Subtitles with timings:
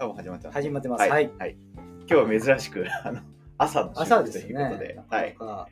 [0.00, 0.54] あ、もう始まってます。
[0.54, 1.00] 始まってます。
[1.00, 1.10] はい。
[1.10, 1.30] はい。
[1.38, 1.56] はい
[2.10, 3.20] 今日は珍しく、 あの、
[3.56, 5.00] 朝の収朝ですねいうことで、。
[5.08, 5.26] はい。
[5.26, 5.68] なんか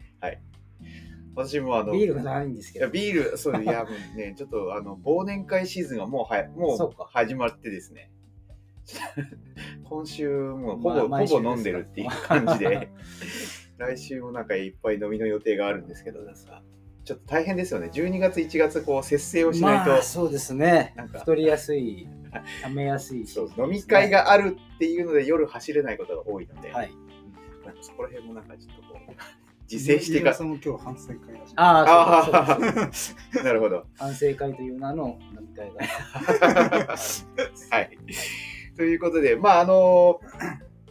[1.35, 2.89] 私もあの、ビールがないんですけど。
[2.89, 8.13] ビール、そういや、もうね、 ちょっとあの忘年会シーズンがもうはやもそう始まってですね、
[9.83, 12.89] 今週もうほぼ、まあほぼ飲んでるっていう感じで、
[13.79, 16.63] 来週もなんかいっぱい飲みの予定があるんですけどさ、
[17.05, 21.21] ちょっと大変ですよね、12月、1月、こう節制をしないと、まあ、そうですねなんか。
[21.21, 22.07] 太りやすい、
[22.67, 26.91] 冷めやすいし、そう飲み会があるっていうので夜走れないことが多いので、はい。
[27.65, 29.13] なんかそこら辺もなんかちょっとこう、
[29.71, 31.53] 自制してかさんも今日反省会だし。
[31.57, 33.85] ああ、そうなるほど。
[33.97, 36.97] 反省会という名の飲み会が。
[37.71, 37.99] はい。
[38.77, 40.21] ということで、まあ、あの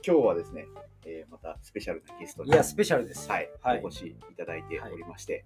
[0.05, 0.67] 今日はですね、
[1.05, 3.29] えーまたスペシャルなゲストに、いや、スペシャルです。
[3.29, 5.45] はい、はいお越しいただいておりまして、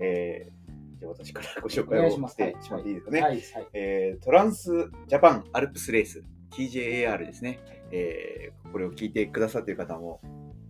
[0.00, 0.57] えー
[0.98, 2.32] じゃあ私からご紹お介をします。
[2.32, 3.20] してしまっていいですかね。
[3.20, 3.30] はい。
[3.32, 3.66] はい。
[3.72, 10.20] えートランスジャパンアルプスレース TJAR ですね、えーこれを聞いてくださっている方も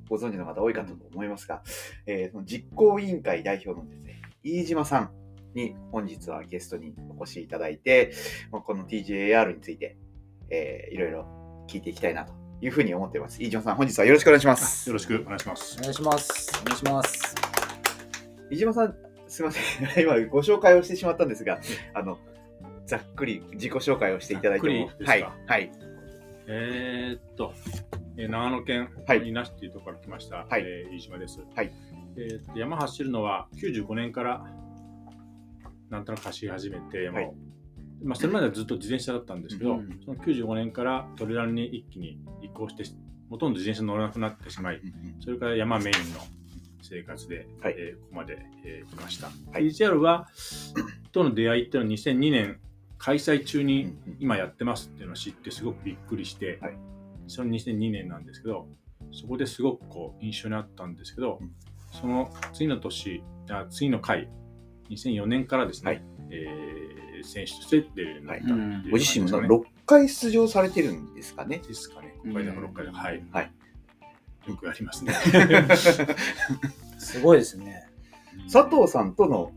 [0.08, 1.62] ご存知の方多いかと思いますが、
[2.06, 5.10] えーその実行委員会代表のですね飯島さん
[5.54, 8.12] に本日はゲストにお越しいただいて、
[8.52, 9.96] まあこの TJAR について、
[10.50, 13.42] えーいろいろ聞いていきたいなというふうに思っています。
[13.42, 14.88] 飯島さん、本日はよろしくお願いします。
[14.88, 15.82] よろしくお願いしますお。
[15.82, 16.50] 願いします。
[16.60, 17.34] お願いします。
[18.50, 18.96] 飯島さん、
[19.28, 21.60] すみません、 今ご紹介をしてしまったんですが、
[21.94, 22.18] あの
[22.86, 25.70] ざっくり自己紹介をしていただいてもはい、はい、
[26.46, 27.52] えーっと、
[28.16, 29.28] えー長野県はい。
[29.28, 30.62] 伊那市というところから来ました、はい。
[30.62, 31.40] えー飯島です。
[31.54, 31.70] はい。
[32.16, 34.44] えーっと山走るのは95年から
[35.90, 37.34] なんとなく走り始めて山を、はい
[38.02, 40.00] まあ、それまではずっと自転車だったんですけど、うん。
[40.04, 42.84] その95年からトレランに一気に移行して、
[43.28, 44.80] ほとんど自転車乗らなくなってしまい、
[45.20, 46.20] それから山メインの
[46.89, 47.75] 生活で、はい。
[47.77, 49.31] えーここまで、えー来ました。
[49.53, 49.67] はい。
[49.69, 50.28] TGR は、
[51.12, 52.61] との出会いっていうのは2002年
[52.98, 56.77] 開催中に今やってますっていうのを知ってすごくびっくりして、はい。
[57.27, 58.66] その2002年なんですけど、
[59.12, 61.53] そこですごくこう印象にあったんですけど、うん。
[61.93, 64.28] その次の年、あ次の回、
[64.91, 66.03] 2004年からですね、はい。
[66.31, 71.60] えー選手として出るようになったっていご自身も6回出場されてるんですかね。
[71.66, 73.25] ですかね、5回だか6回だか、はい。
[73.32, 73.53] はい
[74.48, 75.14] よくやりますね。
[76.98, 77.88] すごいですね。
[78.53, 79.53] 佐藤さんとの、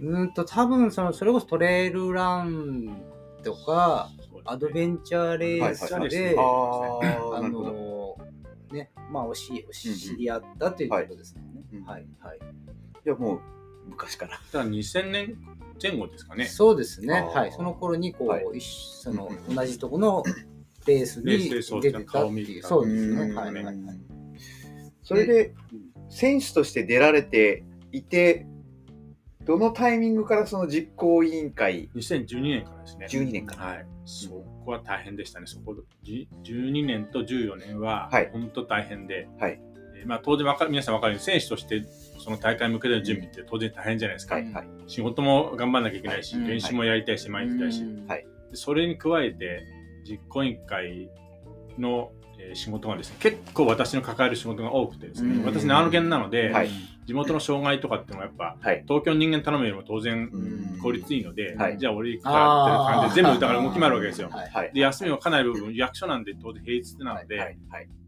[0.00, 2.96] うーんと、多分その、それこそトレイルラン
[3.42, 4.10] とか、
[4.44, 7.72] アドベンチャーレースはいで、ああーなるほど。
[7.72, 8.16] の
[8.72, 11.62] ね、まあ、おし、おし知り合ったということですもんね。
[11.74, 12.38] うんはい、はい。
[12.38, 13.40] いや、もう
[13.88, 14.32] 昔から。
[14.32, 15.36] だから2000年
[15.80, 16.46] 前後ですかね。
[16.46, 17.28] そうですね。
[17.34, 17.52] はい。
[17.52, 20.22] その頃に、こう、はい一緒そのうん、同じとこの
[20.86, 21.24] レースに
[21.80, 22.62] 出てたっていう。
[22.62, 23.22] そうですね。
[23.22, 23.76] うんはい、はい、はい。
[25.02, 25.54] それで、
[26.08, 28.46] 選手として出られていて、
[29.44, 33.06] どのタイミングからその実行委員会、2012年からですね。
[33.10, 33.66] 12年から。
[33.66, 33.86] はい。
[34.04, 34.30] そ
[34.64, 35.46] こは大変でしたね。
[35.46, 39.60] そこ、じ12年と14年ははい、本当大変で、はい
[39.96, 41.84] えーまあ当然わか皆さんわかるように、選手として
[42.18, 44.36] その大会に向けての準備って当然大変じゃないですか。
[44.36, 44.68] はい、はい。
[44.86, 49.62] 仕事も頑張んなきゃいけないし、うん練習もやりたいし、毎日やりたいし、うんはいでそれに加えて、
[50.04, 51.10] 実行委員会
[51.78, 55.44] の、えー仕事がですね、結構私の抱える仕事が多くてですね、うん。
[55.44, 56.70] 私長野県なので、はい。
[57.06, 58.84] 地元の障害とかっていうのはやっぱ、はい。
[58.86, 60.78] 東京の人間頼むよりも当然うん。
[60.80, 61.78] 効率いいので、はい。
[61.78, 64.30] じゃあ俺行くかっていう感じで全部だから動き回るわけですよ。
[64.72, 67.56] で、休みもかなり部分、役所なんで当然平日なので。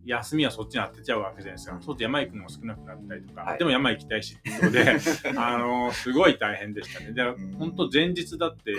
[0.06, 1.72] 休みはそっちに当てちゃうわけじゃないですか。
[1.72, 3.58] そうすると山行くのも少なくなったりとか、はい。
[3.58, 4.96] でも山行きたいしっていうことで、
[5.36, 7.12] あのすごい大変でしたね。
[7.12, 8.74] でん、本当前日だって、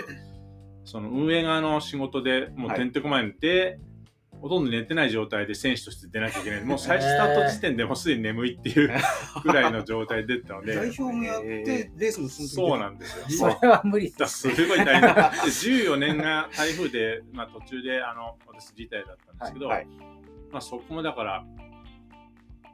[0.86, 3.78] その運営側の仕事でもうてんてこまいにて、
[4.40, 6.62] ほとんど寝てない状態で選手として出なきゃいけない。
[6.64, 8.90] もう最初スタート時点でもうすでに眠いっていう
[9.42, 13.52] ぐらいの状態で出てたので、代表もやって、レースもその時そうなんですよ。
[13.52, 14.12] それは無理。
[14.12, 14.68] ですす。
[14.68, 15.00] ごい大変。
[15.02, 19.86] で14年が台風で、まあ、途中であの私自体だったんですけど、はい。
[20.52, 21.44] まあ、そこもだから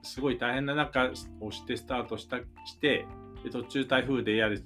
[0.02, 1.16] すごい大変な中押
[1.50, 3.06] してスタートしたして
[3.42, 4.62] で途中台風でやる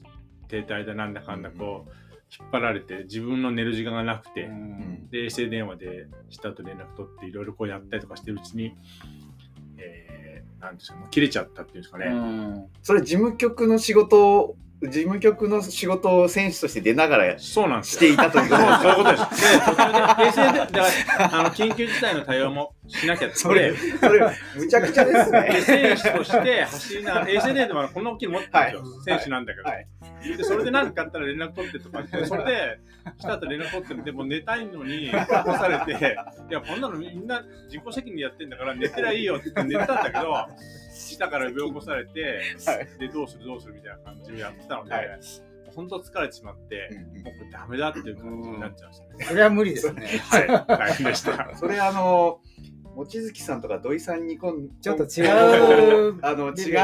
[0.49, 2.06] 停滞だなんだかんだこう
[2.39, 8.75] 引っ張られて自分の寝る時間がなくて、うんで衛星電話で下と連絡取っていろいろこうやったりとかしてるうちに、
[9.79, 12.07] えー、なんですかもう切れちゃったっていうんですかね。
[12.07, 19.43] うんそれ事務局の仕事を、事務局の仕事を選手として出ながらそうなんですよしていたということそうそういうことです。
[19.43, 20.79] で、途中で、衛 星で、だか
[21.19, 23.37] ら、あの、緊急事態の対応もしなきゃって。
[23.37, 24.21] それ、それ、
[24.57, 25.61] むちゃくちゃですで、ね。
[25.61, 28.83] 選手として走りながら、衛星でもこんな大きいの持ってるんですよ。
[28.83, 29.69] はい選手なんだけど。
[29.69, 29.87] はい
[30.37, 32.81] で、それで何かあったら連絡取ってとかって、それで、
[33.19, 36.17] したと連絡取ってるでも寝たいのに、起こされて、
[36.51, 40.35] いや、こんなのみんな自己責任でやってんだから寝てりゃいいよって寝てたんだけど、
[40.93, 45.21] 下から呼び起こされて、はいで、どうするどうするみたいな感じでやってたので、はい
[45.75, 49.25] 本当疲れてしまって、うんうんダメだっていう感じになっちゃいましたね。
[49.25, 50.07] それは無理ですね。
[50.31, 51.51] はい、大変でした。
[51.57, 52.41] それあの
[52.97, 55.23] 望月さんとか土井さんに今ちょっと 違
[56.11, 56.19] う。
[56.23, 56.77] あの違う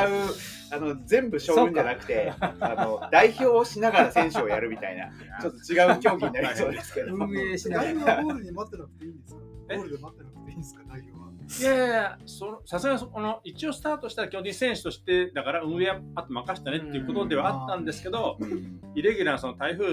[0.70, 5.10] あの全部将軍じゃなくてあの代表をしながら選手をやるみたいな。
[5.40, 7.14] ちょっと違う競技になりそうですけど。
[7.16, 8.00] 運営しなが代ら。
[8.00, 9.40] 表はゴールに待ってなくていいんですか？
[9.70, 9.76] え？
[9.76, 10.80] ゴールで待ってなくていいんですか？
[10.88, 11.21] 代表は。
[11.60, 12.18] いやいや
[12.64, 19.86] さすがにそこの一応スタートしたら基本的に選手としてだから運営はあと任せたねっていうことではあったんですけど、うんイレギュラーなその台風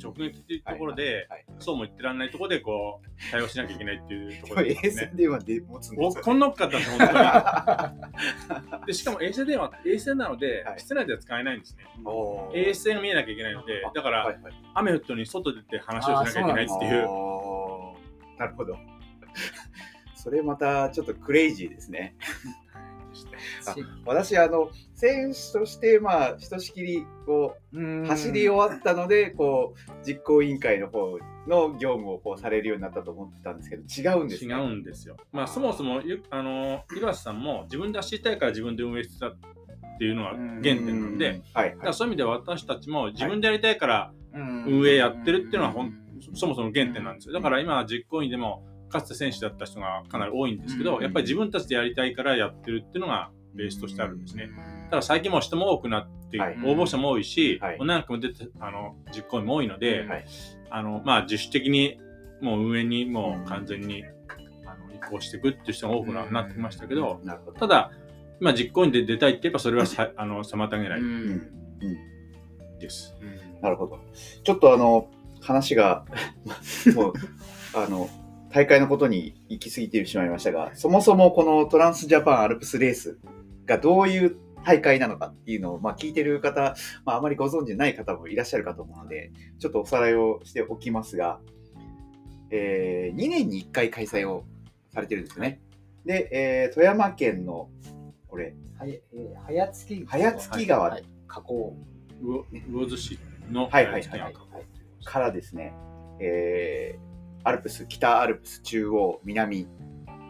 [0.00, 5.16] 直撃っていうところで、はいそうも言ってらんないところでこう対応しなきゃいけないっていうところですね星。
[5.16, 6.06] 電話で持つんですよ。
[6.06, 8.86] おこんな大きかったんですよ、本当に。
[8.86, 11.84] でしかも衛星電話、衛星なので、はい室内では使えないんですね。
[12.54, 17.08] 衛星が見えなきゃいけないので、だから、はいはい雨降ったのに外出て話をしなきゃいけないっていう。
[18.38, 18.78] なるほど。
[20.18, 22.16] それまたちょっとクレイジーですね。
[23.66, 23.74] あ
[24.04, 34.54] 私、あの、選手として、まあ、ひとしきり、こう、走り終わったので、こう、実行委員会の方の業務をこうされるようになったと思ってたんですけど、違うんです違ね。
[34.54, 35.16] うんですよ。
[35.32, 39.36] まあ、そもそも、ゆあの、岩瀬さんも自分で走りたいから自分で運営してたっ
[39.98, 45.92] ていうのが原点なんで、うん、はい、そういう意味では私たちも自分でやりたいから運運営やってるっていうのはほん
[46.34, 47.34] そもそも原点なんですよ。
[47.34, 54.50] だから今実行委員でもかつて選手だった人がかなり多いんですけど、うんやっぱり自分たちでやりたいからやってるっていうのがベースとしてあるんですね。
[54.90, 60.24] ただ最近もう人も多くなって、はい応募者も多いし、はいもう何回も出てあの実行委員も多いので、はい
[60.70, 61.98] あのまあ自主的に
[62.40, 64.04] もう運営にもう完全に、
[64.66, 67.52] あの移行していくっていう人が多くななってきましたけど、ど。
[67.52, 67.90] ただ
[68.40, 71.58] 今実行委員で出たいって言えばそれはさあの妨げないうん
[72.78, 73.14] です。
[73.60, 73.98] なるほど。
[74.44, 75.08] ちょっとあの、
[75.40, 76.04] 話が、
[76.94, 77.12] もう、
[77.74, 78.08] あの、
[78.50, 83.18] 大会のことに行き過ぎてしまいましたが、そもそもこのトランスジャパンアルプスレース
[83.66, 86.74] がどういう大会なのかっていうのを、まあ、聞いてる方、
[87.04, 91.40] まあ、あまりご存知ない方もいらっしゃるかと思うので、ちょっとおさらいをしておきますが、
[92.50, 94.44] え2年に1回開催を
[94.92, 95.60] されてるんですね。
[96.06, 97.68] で、えー富山県の、
[98.28, 101.04] これ、はや、えー早月早月川はい。
[101.26, 101.76] 河口。
[102.22, 102.44] 魚
[102.82, 103.18] 魚津市
[103.50, 103.86] のはい。
[103.86, 104.02] はい。
[104.08, 104.34] はい、
[105.04, 105.74] からですね、
[106.20, 107.07] えー
[107.44, 109.66] アルプス、北アルプス中央、南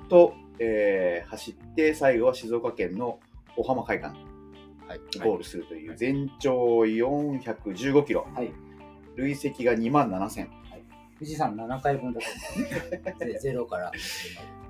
[0.09, 3.21] と、えー走って、最後は静岡県の
[3.57, 4.09] 小浜海岸
[4.87, 5.01] はい。
[5.15, 8.53] にゴールするという、全長415キロ、はい。
[9.17, 10.49] 累積が2万7000。
[11.19, 12.27] 富士山7回分だと
[12.57, 12.65] 思
[13.17, 13.19] う。
[13.33, 13.85] ゼ ゼロから。
[13.87, 13.97] だか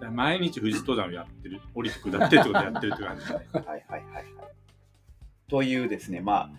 [0.00, 3.38] ら毎日富士登山をやってる、降りて下ってってことやってるって感じですね。
[3.52, 4.24] はいはいはいはい。
[5.48, 6.50] というですね、ま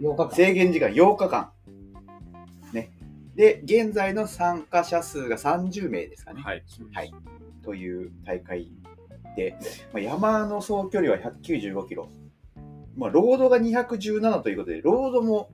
[0.00, 0.30] 8日あ、間。
[0.34, 1.52] 制限時間8日間。
[3.36, 3.60] ね。
[3.60, 6.42] で、現在の参加者数が30名ですかね。
[6.42, 6.64] はい。
[6.92, 7.14] はい、
[7.62, 8.70] という大会
[9.36, 9.56] で、
[9.92, 12.08] まあ、山の総距離は195キロ、
[12.96, 15.50] まあ、ロードが217ということで、ロードも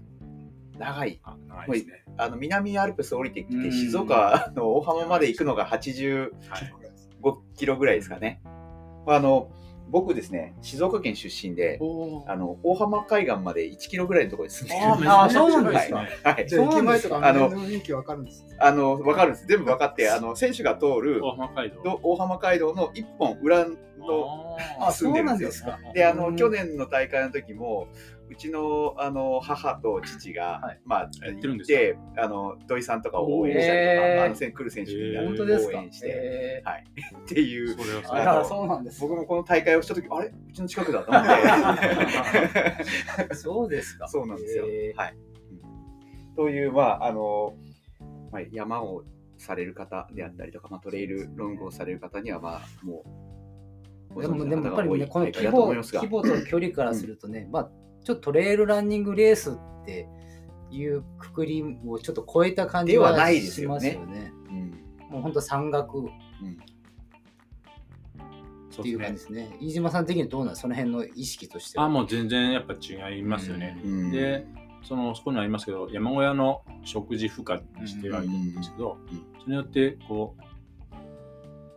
[0.79, 1.20] 長い。
[1.25, 2.05] あ長いですね。
[2.17, 6.73] あの南アルプス降りてきて、うん静岡の大浜まで行くのが85はい。
[7.56, 8.40] キロぐらいですかね。
[9.06, 9.50] あの
[9.92, 11.78] 僕ですね、静岡県出身で、
[12.26, 14.96] あの大浜海岸まで1キロぐらいのところに住んでる。
[14.96, 16.08] んですあ そうなんですかはい。
[16.34, 16.48] はい。
[16.48, 18.46] じゃあ駅前とかああのの雰囲気わかるんです。
[18.58, 19.46] あの分かるんです。
[19.46, 21.82] 全部分かって、あの選手が通る大浜街道。
[21.82, 24.56] ど大浜街道の一本裏の
[24.90, 25.26] 住んでるんでよ。
[25.26, 25.78] なんですすか。
[25.92, 26.36] で、あの、うん。
[26.36, 27.88] 去年の大会の時も、
[28.32, 31.79] うちの、あの、母と父が、はいまあ、やってるんですか？
[31.81, 35.19] 行って、あの、土井さんとかを応援したりとか、あの、来る選手に。
[35.19, 36.62] 応援して、え
[37.19, 37.77] っていう、
[38.10, 39.01] あそうなんです。
[39.01, 40.29] 僕もこの大会をした時、あれ？
[40.29, 41.24] うちの近くだと思っ
[43.29, 43.34] て。
[43.34, 44.08] そうですか。
[44.08, 44.65] そうなんですよ。
[44.96, 45.15] はい。
[45.17, 45.32] うん
[46.34, 47.55] という、まあ、あの、
[48.31, 49.05] まあ、山を
[49.36, 53.05] される方であったりとか、まあ、トレイルロングをされる方には、まあ、も
[54.17, 57.70] う、でもでもやっぱりね、この規模規模と距離からするとね、まあ、
[58.04, 60.08] ちょっとトレイルランニングレースって
[60.70, 63.74] いうくくりをちょっと超えた感じはではないですしよね。
[63.74, 64.32] ますよね。
[64.48, 64.82] うん
[65.12, 66.02] もう本当山岳っ
[68.70, 69.54] そうていう感じですね。
[69.60, 71.84] 飯島さん的にはどうなんその辺の意識としては。
[71.84, 73.78] あ、もう全然やっぱ違いますよね。
[73.84, 74.10] うん。
[74.10, 74.46] で、
[74.82, 79.16] その、そこにありますけど、山小屋の食事負荷にしてはいるんですけどうん。
[79.18, 80.42] うん、それによって、こう、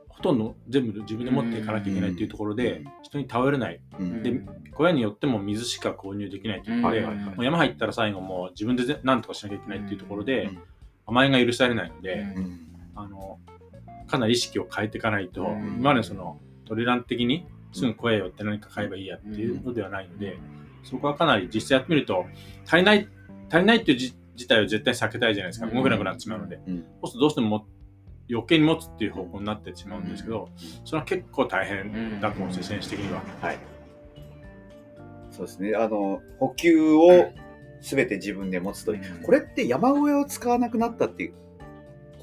[0.07, 3.81] ほとんど全部自分で持っていかなきゃいけないっていうところでうん、人に頼れない。
[3.99, 4.23] うん。
[4.23, 4.31] で
[4.75, 7.01] 小屋によっても水しか購入できないということで、
[7.37, 10.59] う山入ったら最後もう自分でぜ何とかしなきゃいけないっていうところで、うん。
[11.07, 12.25] 甘えが許されないので、
[12.95, 13.39] あの、
[14.07, 15.77] かなり意識を変えていかないと、うん。
[15.79, 20.37] 今までそのトレラン的にすぐ小屋寄って何か買えばいいやっていうのではないので、
[20.83, 22.25] そこはかなり実際やってみると、
[22.65, 23.07] 足りない、
[23.49, 25.67] 足りないっていうじ事態を絶対避けたいじゃないですか。
[25.67, 25.73] うん。
[25.75, 26.59] 動けなくなってしまうので。
[26.67, 26.85] うん。
[27.01, 27.67] そうするとどうしてもも
[28.29, 30.49] 余計に持つっていう方向になってしまうんですけど、
[30.83, 33.21] それは結構大変だと思うんですよ、選手的には。
[33.41, 33.74] はい。
[35.35, 35.75] そうですね。
[35.75, 37.31] あの、補給を
[37.81, 39.23] 全て自分で持つという、うん。
[39.23, 41.33] これって山小屋を使わなくなったっていう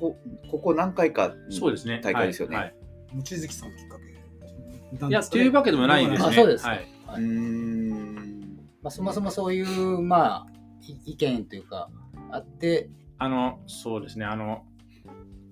[0.02, 0.18] こ
[0.50, 2.00] ここ何回かそうですね。
[2.02, 2.56] 大会ですよね。
[2.56, 2.64] はい。
[2.66, 2.74] はい。
[3.14, 3.98] 望月さんきっか
[4.98, 5.06] け。
[5.06, 6.28] いや、というわけでもないんですね。
[6.28, 6.70] あそうですか。
[6.70, 6.80] はい。
[6.80, 8.58] うーん。
[8.82, 10.46] まあ、そもそもそういう、まあ、
[11.06, 11.88] い意見というか、
[12.32, 14.24] あって、あの、そうですね。
[14.24, 14.64] あの、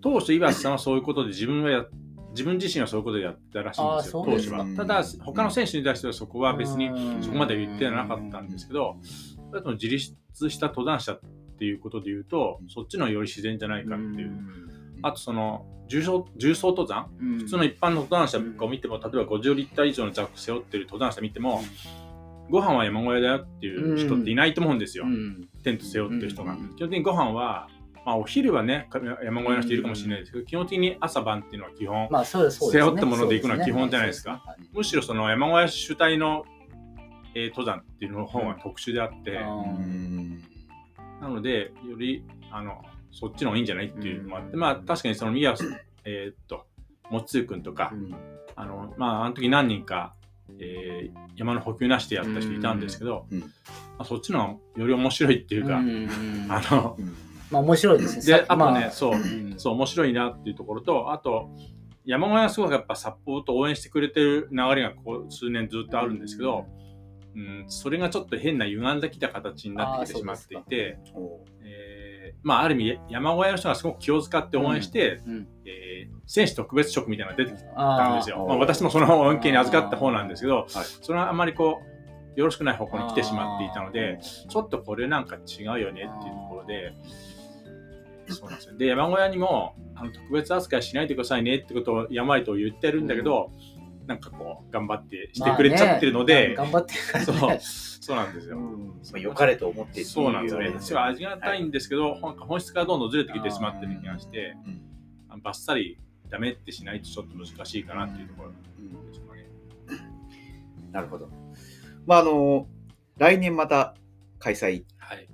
[0.02, 1.84] 当初、岩瀬さんはそういうことで自分はや、
[2.30, 4.64] 自分自身はそういうことでやったらしいんですよ、当時は。
[4.76, 7.22] ただ、他の選手に対してはそこは別にうん。
[7.22, 8.96] そこまでは言ってはなかったんですけど、
[9.50, 10.14] それとも自立
[10.50, 11.20] した登山者っ
[11.58, 14.32] ていうことで言うと、そっちのより自然じゃないかっていう。
[15.02, 17.10] あと、その、重装重装登山？
[17.20, 17.38] うん。
[17.38, 21.62] 普通の一般の登山者を見ても、例えば50リッター以上のザック背負ってる登山者見ても、
[22.48, 25.04] ご飯は山小屋だよっていう人っていないと思うんですよ。
[25.04, 25.48] うん。
[25.64, 26.52] テント背負ってる人が。
[26.52, 26.76] うん。
[26.76, 27.68] 基本的にご飯は、
[28.04, 32.90] まあ、お昼はね、か山小屋の人いるかもしれないですけど、基本的に朝晩っていうのは基本、まあ、そうです、そうです、ね。
[32.90, 34.42] 背負ったもので行くのは基本じゃないですか。
[34.44, 36.44] そうねむしろその山小屋主体の、
[37.34, 39.70] えー登山っていうの方が特殊であって、あうー。
[39.78, 40.42] ん
[41.20, 45.54] なので、より、あの、そっちの方がいいんじゃないっていうのもあって、まあ、確かにその宮、
[46.04, 46.66] えーっと、
[47.10, 48.14] もつくんとか、うん。
[48.56, 50.14] あの、まあ、あの時何人か、
[50.58, 53.38] えー山の補給なしでやった人いたんですけど、うん。
[53.38, 53.48] うんま
[53.98, 56.08] あ、そっちの方がより面白いっていうか、うん。
[56.48, 57.16] あの、うん
[57.50, 58.38] まあ、面白いですね。
[58.38, 58.90] で、あとね、まあ。
[58.90, 59.54] そう、うん。
[59.56, 61.50] そう、面白いなっていうところと、あと、
[62.04, 66.64] 山小屋はすごくやっぱサポート応援してくれてる流れがこう数年ずっとあるんですけど、
[67.36, 75.48] うん、それがちょっと変な歪んできた形になってきてしまっていて、おえーまあ、ある意味、山小屋の人がすごく気を使って応援して、うん。
[75.66, 75.90] えー
[76.30, 78.44] 選手特別職みたいなのが出てきたんあですよ。
[78.44, 78.48] ー。
[78.48, 80.66] まあ、私もその恩恵に預かった方なんですけど、はい。
[81.02, 81.82] それはあまりこ
[82.36, 86.92] う、よろしくない方向に来てしまっていたので、ちょっとこれなんか違うよねっていうところで、
[88.30, 88.76] そうなんですよ。
[88.76, 93.52] で、山小屋にも、あの特別扱いしないでくださいねってことを山井と言ってるんだけど、
[94.06, 98.56] なんかこう、頑張ってしてくれちゃってるので、まあね頑張ってるからそうね。、そうなんですよ。
[98.58, 98.64] ま
[99.14, 100.68] あ、良かれと思ってそうなんですよね。
[100.68, 104.80] あれすごい味がたいんですけど、なんか本質からどんどんずれてきてしまってる気がして、うん
[105.42, 109.46] バッサリダメってしないとちょっと難しいかなっていうところうんですかね。
[110.92, 111.28] なるほど。
[112.06, 112.66] まあ、あの、
[113.16, 113.94] 来年また
[114.38, 114.84] 開催はい。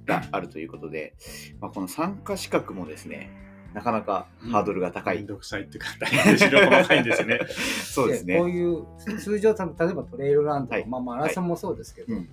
[0.04, 1.14] があるということで、
[1.60, 3.30] まあ、この参加資格もですね、
[3.74, 5.16] なかなかハードルが高い。
[5.16, 7.40] めんどくさいっていうか、大変で白細かいんですよね。
[7.84, 8.38] そうですね。
[8.38, 8.50] こう。
[8.50, 8.86] いう
[9.18, 10.86] 通常た例えばトレイルランとか、はい。
[10.86, 12.28] まあ、マラソンもそうですけど、うん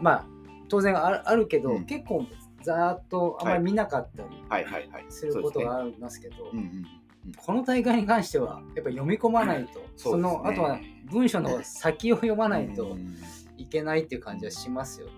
[0.00, 0.26] まあ
[0.68, 1.84] 当然あるあるけど、うん。
[1.84, 2.26] 結構
[2.62, 5.04] ざーっとあまり見なかったりはいはいはい。
[5.10, 6.84] することがありますけど、うんうん
[7.38, 13.16] この大会に関してはやっぱ読み込まないと、そのあとは文章の先を読まないとうん。
[13.56, 15.08] いけないっていう感じはしますよ。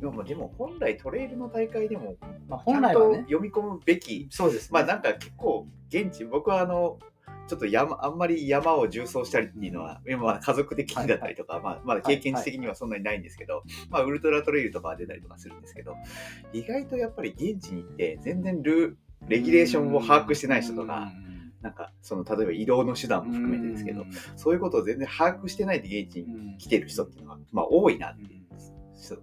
[0.00, 2.16] でもでも本来トレイルの大会でも
[2.48, 4.68] まあ、ちゃんと本来はね、読み込むべき、そうですね。
[4.72, 6.98] まあなんか結構現地僕はあの
[7.46, 15.96] ちょっと山あんまり山を縦走したりっていうのは、まあ、家族的にだったりとか、まあ、まだ経験値的にはそんなにないんですけど、まあ、ウルトラトレイルとかは出たりとかするんですけど
[16.52, 21.12] 意外とやっぱり現地に行って全然ルーレギュレーションを把握してない人とか、
[21.60, 28.39] なんかその例えば移動の手段も含めてですけど、そういうことを全然把握してないで現地に来てる人っていうのが、まあ、多いなって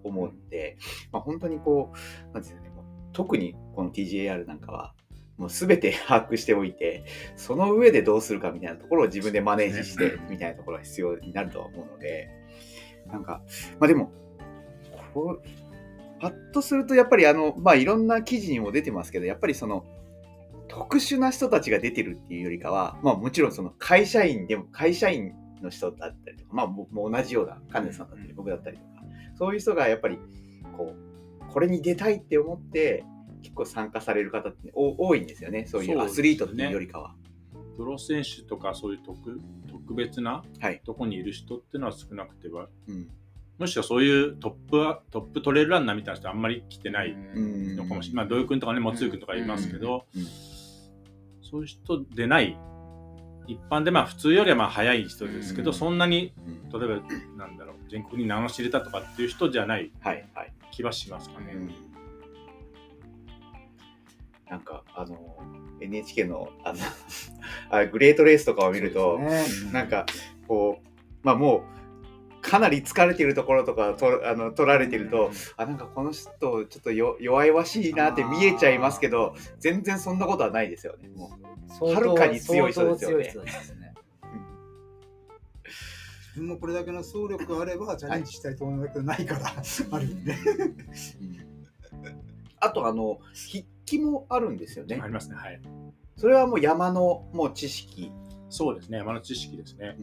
[0.03, 0.77] 思うんで、
[1.11, 2.71] まあ、本当にこうなんですかね
[3.13, 4.93] 特にこの TGAR なんかは
[5.37, 7.05] もう全て把握しておいて
[7.35, 12.29] その上でどうするかみたいなところを自分でマネージしてみたいなところが必要になるとは思うので
[13.07, 13.41] なんか
[13.79, 14.11] まあでも
[15.13, 15.41] こう
[16.19, 19.85] パッとするとやっぱりあのまあいろんな記事にも出てますけどやっぱりその
[20.67, 28.89] 特殊な人たちが出てるっていうよりかは、まあもちろんその会社員でも会社員の人だったりとか、まあ僕も同じような、関根さんだったり、僕だったりとか、
[29.37, 30.17] そういう人がやっぱり、
[30.75, 33.03] こう、これに出たいって思って、
[33.41, 35.65] 結構参加される方ってお多いんですよね。
[35.67, 37.15] そういうアスリートっていうよりかは。
[37.77, 39.39] プロ選手とかそういう特
[39.71, 40.81] 特別なはい。
[40.83, 43.07] とこにいる人っていうのは少なくては、うん。
[43.59, 48.25] むしろそういうトップはトップトレイルランナーみたいな人はあんまり来てないうんのかもしれない。
[48.25, 50.05] まあ、土井君とかね、もつゆ君とかいますけど、
[51.41, 52.57] そういう人でない、
[53.47, 57.01] 一般でまあ普通よりはまあ早い人ですけど、うんそんなに、うん例えば、
[57.37, 60.53] なんだろう、全国に名の知れたとかっていう人じゃないはい、はい。
[60.71, 61.53] 気はしますかね。
[61.53, 61.71] うん。
[64.49, 65.37] なんか、あの、
[65.81, 66.79] NHK の、あの
[67.69, 69.45] あ、グレートレースとかを見ると、ね。
[69.71, 70.05] なんか
[70.47, 70.87] こう
[71.23, 71.65] まあも
[72.39, 81.09] うかなり疲れてるところとかとあの撮られてると、あなんかこの人ちょっとよ弱々しいなって見えちゃいますけど全然そんなことはないですよね。
[81.81, 83.86] はるかに強い人ですよね。
[86.37, 89.47] 自分もこれだけの総力があればチャレンジしたいと思うけどないから、
[89.91, 90.37] ある意味ね。
[90.45, 92.07] う、
[92.59, 93.17] あとあの
[93.51, 95.35] 筆記もあるんですよねありますね。
[95.35, 95.59] はい。
[96.15, 98.11] それはもう山のもう知識
[98.49, 98.99] そうですね。
[98.99, 99.97] 山の知識ですね。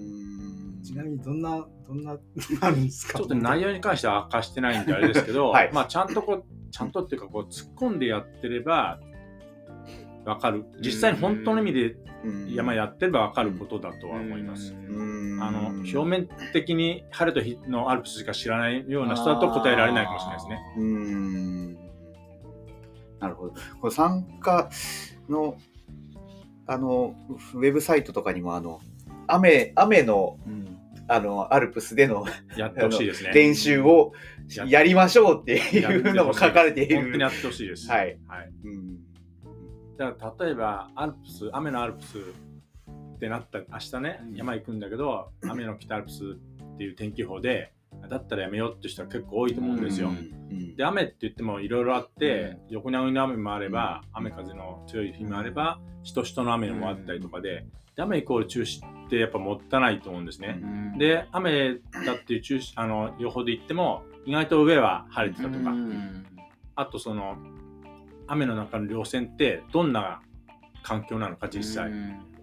[0.82, 2.18] ちなみにどんな、どんな、
[2.62, 3.18] あるんですか？
[3.18, 8.98] ちょっと内容に関しては明かしてないんであれですけど、 はいまあちゃんとこうちゃんとっていうかこう突っ込んでやってれば
[10.24, 14.74] わかる実際に本当の意味でうん山やってればわかることだとは思います。
[14.74, 20.58] うんあの表面的に晴れと日のアルプスしか知らないような人だと答えられないかもしれないですね。
[20.76, 21.74] うーん
[23.24, 23.54] なるほど。
[23.80, 24.68] これ参加
[25.28, 25.56] の、
[26.66, 27.14] あの、
[27.54, 28.80] ウェブサイトとかにも、あの、
[29.26, 32.24] 雨、雨の、うんあの、アルプスでの
[32.56, 33.32] やってほしいですね。
[33.34, 34.12] 練習を
[34.54, 36.96] ややりましょうっていういのも書かれている。
[36.96, 37.90] 本当にやってほしいです。
[37.90, 38.18] はい。
[38.26, 38.50] はい。
[38.64, 39.03] うん
[39.96, 44.34] だから例えばアルプス雨のアルプスってなった明日ねうん。
[44.36, 47.72] 山行くんだけど雨の北アルプスっていう天気予報で
[48.08, 50.08] だったらやめようって人は結構多いと思うんですよ。
[50.08, 50.34] うん
[50.76, 60.60] で雨って言ってもいろいろあって、横殴りの雨もあれば、雨風の強い日もあればしとしとの雨もあったりとかで,、で雨イコール中止ってやっぱもったいないと思うんですね。
[60.60, 60.98] うん。
[60.98, 66.26] で雨だっていう中止あの予報で言っても意外と上は晴れてたとか、うん。
[66.76, 67.36] あとその
[68.26, 70.20] 雨の中の稜線ってどんな
[70.82, 71.90] 環境なのか実際、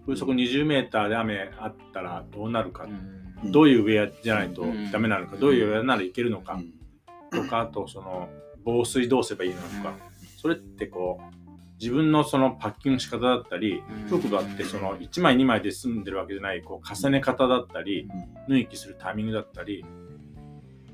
[0.06, 3.52] 風速20メーターで雨あったらどうなるか、うん。
[3.52, 5.40] どういうウェアじゃないとダメなのか、うん。
[5.40, 6.54] どういうウェアならいけるのか。
[6.54, 7.42] うん。
[7.42, 8.28] とか、あとその
[8.64, 9.94] 防水どうすればいいのか、
[10.36, 11.42] それってこう
[11.82, 18.08] 自分のそのパッキングの仕方だったり服があってその1枚2枚で済んでるわけじゃないこう重ね方だったり
[18.46, 19.84] 縫い木するタイミングだったり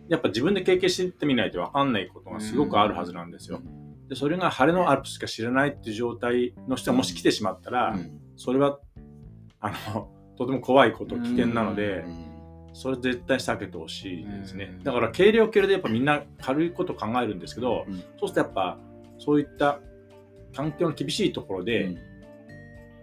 [0.09, 3.61] やっぱ自分で経験してみないと分かんないことがすごくあるはずなんですよ。
[4.09, 8.21] でそれが晴れのアルプスしか知らないっていう状態の人がもし来てしまったら、うん。
[8.37, 8.79] それは
[9.61, 12.29] あの とても怖いこと危険なので、うん。
[12.73, 14.77] それ絶対避けてほしいですね。
[14.79, 14.85] うん。
[14.85, 17.97] だから軽量軽量でやっぱみんな軽いこと考えるんですけど、うん。
[17.97, 18.79] そうするとやっぱ
[19.19, 19.81] そういった
[20.55, 21.97] 環境の厳しいところで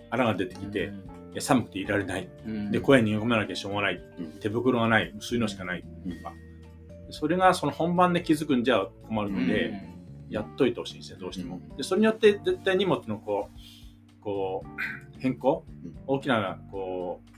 [0.10, 0.92] 穴が出てきて、
[1.34, 2.28] いや寒くていられない。
[2.48, 2.72] うん。
[2.72, 4.40] で声に逃げ込まなきゃしょうがない、うん。
[4.40, 5.14] 手袋がない。
[5.16, 5.82] 薄いのしかない。
[5.82, 5.88] と
[6.24, 6.34] か、
[7.12, 9.95] それがその本番で気づくんじゃ困るので、
[10.29, 11.60] やっといてほしいんですねどうしても。
[11.77, 13.60] でそれによって絶対荷物のこう
[14.22, 17.35] こう変更、うん大きなこう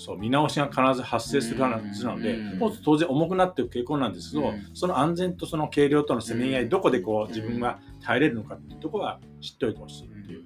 [0.00, 10.44] そう見直しが必ず発生するはずなので、うんもう当然重くなっていく傾向なんですけど、うんその安全とその軽量とのせめぎ合い、うんどこでこう自分が耐えれるのかっていうところは知っておいてほしいっていう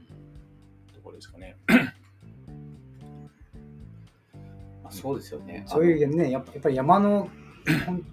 [0.94, 1.56] ところですかね。
[4.82, 5.64] まあそうですよね。
[5.66, 7.28] そういうねやっぱやっぱり山の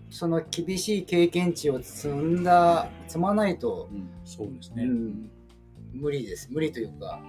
[0.10, 4.84] その厳しい経験値を積んだ積まないと、うんそうですね。
[4.84, 5.32] うん
[5.94, 6.48] 無理です。
[6.52, 7.20] 無理というか、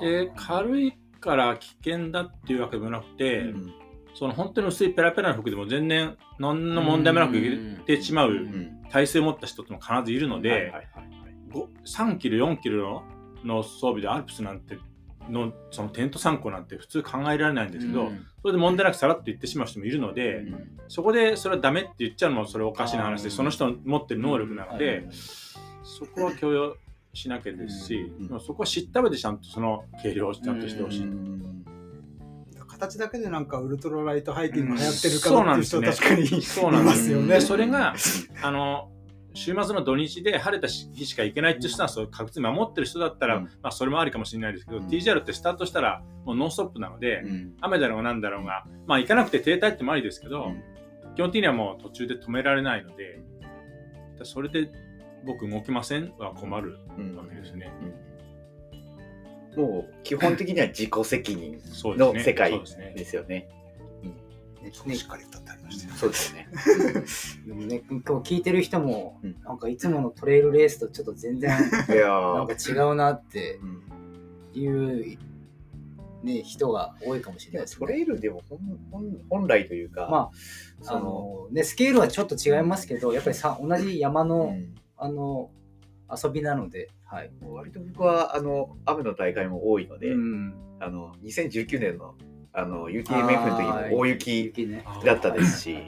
[0.00, 3.74] で軽いから危険だっていうわけでもなくて、うん。
[4.14, 8.82] その本当に薄いペラペラな服でも全然何の問題もなく入れてしまううん。
[8.90, 10.86] 体勢を持った人っても必ずいるので、はいはいはいはい。
[11.50, 13.02] ご3キロ4キロ
[13.42, 14.78] の装備でアルプスなんて
[15.30, 18.26] のそのテント参考なんて普通考えられないんですけど、うん。
[18.42, 20.70] それで問題なくさらっと言ってしまう人もいるので、うん。
[20.88, 25.12] そこでそれはダメって言っちゃうのもそれはおかしな話でその人の持ってる能力なので、うん。
[25.12, 26.76] そこは許容
[27.14, 28.40] しなきゃですし、うん。
[28.40, 31.02] そこは知った上でちゃんとその計量をちゃんとしてほしい。
[31.02, 31.64] うん。
[32.82, 36.08] 形だけでなんかウルトラライトハイキング流行ってるかそうらっていう人なんですね。
[36.08, 37.26] 確かにそうなんでいますすよね。
[37.28, 37.94] でそれが
[38.42, 38.91] あの
[39.34, 43.44] 週末の土日で晴れた日しか行けないっていう人はそれ確実に守ってる人だったら、うん。
[43.44, 44.86] まあ、それもありかもしれないですけど、うん。
[44.88, 47.52] TGR ってスタートしたらもうノンストップなので、うん。
[47.60, 50.62] 雨だろうがなんだろうが、まあ行かなくて停滞ってもありですけど、うん。
[51.14, 53.20] 基本的にはもう途中で止められないので、
[54.18, 54.70] だそれで
[55.24, 57.70] 僕動きませんは困るうんわけですね。
[59.56, 61.60] もう基本的には自己責任。
[61.96, 62.58] の世界
[62.94, 63.48] ですよね。
[64.72, 66.48] そうしっかり歌ってありましたよそうですね。
[67.46, 69.36] でもね今日聞いてる人も、うん。
[69.42, 73.82] なんかいつものトレイルレースとちょっと全然なんかー違うなってうん。
[74.54, 75.18] いう、
[76.22, 77.86] ね、人が多いかもしれないですね。
[77.86, 78.58] トレイルでも本
[78.90, 80.30] 本本来というか、ま
[80.86, 84.74] ああのね、スケールはちょっと違いますけどやっぱりさ同じ山の,、うん。
[84.96, 85.50] あの
[86.24, 87.30] 遊びなので、はい。
[87.42, 92.14] 割と僕はあの雨の大会も多いので、うん、あの2019年の
[92.52, 94.52] あの UTMF の時も大雪
[95.04, 95.78] だったですし、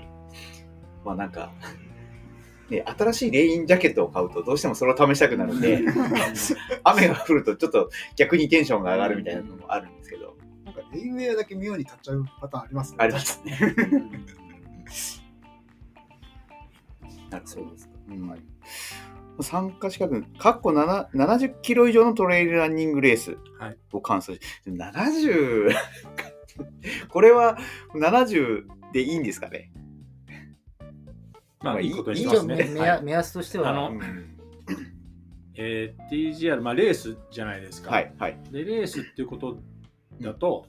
[1.05, 1.53] まあなんか、
[2.71, 5.81] ね、新しいレインジャケットを買うとどうしてもそれを試したくなるんで
[6.83, 12.97] 雨が降るとちょっと逆にテンションが上がるみたいなのもあるんですけど、なんかレインウェアだけ妙に買っちゃうパターンありますね。
[13.01, 13.59] ありますね。
[17.31, 17.95] なるほどそうですか。
[18.09, 18.55] うん
[19.41, 25.71] 参加資格、かっこ7 70キロ以上のトレイルランニングレースはいを完走し、70、
[27.09, 27.59] これは
[27.95, 29.71] 70でいいんですかね？
[31.63, 32.71] まあいいことにしますね。
[32.75, 33.03] 目はい。
[33.03, 33.99] 目安としては、あの
[35.57, 37.91] えー TGR、まあレースじゃないですか。
[37.91, 38.39] はい、はい。
[38.51, 39.59] で、レースっていうこと
[40.21, 40.67] だと、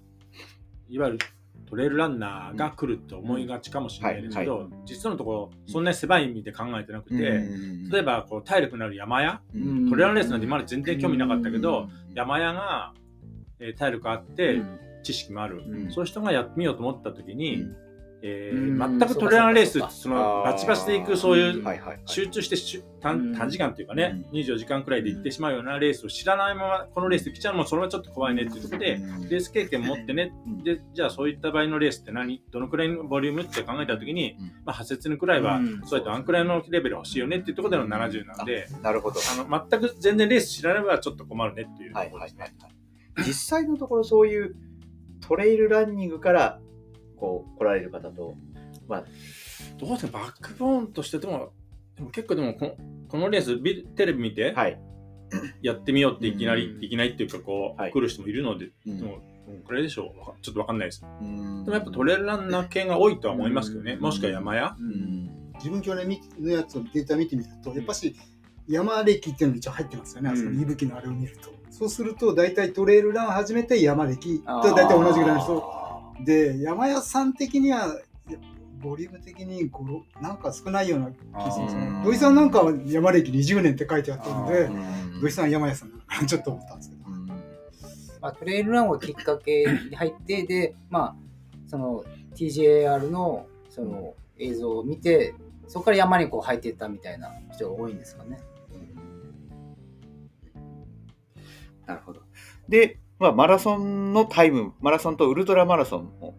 [0.87, 1.19] いわゆる
[1.67, 7.15] トレイルランナーが来るって思いがちかもしれないですけど、うん実のところそんなに狭い意味で考えてなくて、
[7.91, 9.41] 例えばこう体力のある山屋。
[9.53, 9.89] うん。
[9.89, 12.13] トレランレースなんて今まで全然興味なかったけど、うん。
[12.13, 12.93] 山屋が、
[13.59, 14.61] えー体力あって、
[15.05, 15.91] 知識もある、うん。
[15.91, 17.75] そういう人がやってみようと思った時に、うん。
[18.21, 18.81] えうん。
[18.81, 21.63] ー全くトレランレースそのバチバチで行くそういう
[22.05, 23.35] 集中してしゅ短うん。
[23.35, 24.39] 短時間というかね、うん。
[24.39, 29.29] 24時間くらいで行ってしまうようなレースを知らないままこのレースで来ちゃうのもそれはちょっと怖いねっていうところで、うん。
[29.29, 30.63] レース経験持ってね、うん。
[30.63, 32.41] でじゃあそういった場合のレースって何？
[32.51, 34.45] どのくらいのボリュームって考えた時に、うん。
[34.65, 35.81] まあ、8節くらいは、うん。
[35.85, 39.19] そうやってあんくらいのレベル欲しいよねっていうところでの70なんで、なるほど。
[39.19, 42.41] あの全く全然レース知らないばちょっと困るねっていうとはいころですね。
[42.41, 42.75] はいはいはい。
[43.17, 44.55] 実際のところそういう
[45.27, 46.59] トレイルランニングから
[47.17, 48.35] こう来られる方と
[48.87, 49.03] まあ。
[49.77, 51.51] どうですかバックボーンとしてでも
[51.95, 52.75] でも結構でもこの
[53.07, 54.79] このレースビテレビ見てはい。
[55.61, 56.83] やってみようっていきなり、うん。
[56.83, 57.91] いきなりっていうかこう、はい。
[57.91, 58.97] 来る人もいるので、うん。
[58.99, 59.17] でも
[59.65, 60.41] これでしょう。
[60.41, 61.03] ちょっとわかんないです。
[61.21, 61.65] うん。
[61.65, 64.01] でもやっぱトレイルランナー系が多いとは思いますけどね、うん。
[64.01, 65.29] もしくは山屋、うん。
[65.55, 68.15] 自分去年見のやつをデータ見てみると、やっぱし
[68.67, 70.61] 山歴っていうのが一応入ってますよね、あそこうん。
[70.61, 71.49] 息吹のあれを見ると。
[71.77, 77.99] そうすると、大体トレイルランを始めて山歴とあー大体同じぐらいの人で、山屋さん的には、
[78.79, 82.01] ボリューム的に5、6なんか少ないような気がするんですね。
[82.05, 84.69] 土井さんなんかは山歴20年って書いてあったので
[85.19, 87.01] 土井さんは山屋さんなのかなちょっと思ったんですけど。
[87.07, 87.27] うん
[88.21, 91.15] まあ、トレイルランがきっかけに入って、で、まあ、
[91.67, 92.03] その
[92.35, 95.35] TJR のその映像を見て、
[95.67, 98.39] そこから山にこう入っていったみたいな人が多いんですかね。
[101.85, 102.21] なるほど。
[102.67, 106.35] で、まあ、マラソンのタイム、マラソンとウルトラマラソンも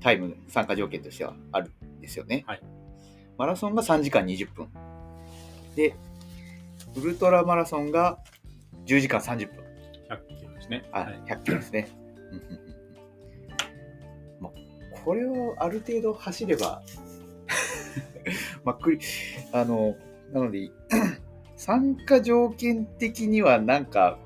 [0.00, 2.44] タイム参加条件としてはあるんですよね。
[2.46, 2.62] はい
[3.38, 4.68] マラソンが3時間20分。
[5.74, 5.96] で、
[6.96, 8.18] ウルトラマラソンが
[8.86, 9.64] 10時間30分。
[10.08, 10.84] 100キロですね。
[10.92, 11.88] あ、はい100キロですね。
[14.40, 16.82] まあ、これをある程度走れば、
[18.64, 19.00] まあ、くり、
[19.52, 19.96] あの、
[20.32, 20.70] なので、
[21.56, 24.18] 参加条件的にはなんか、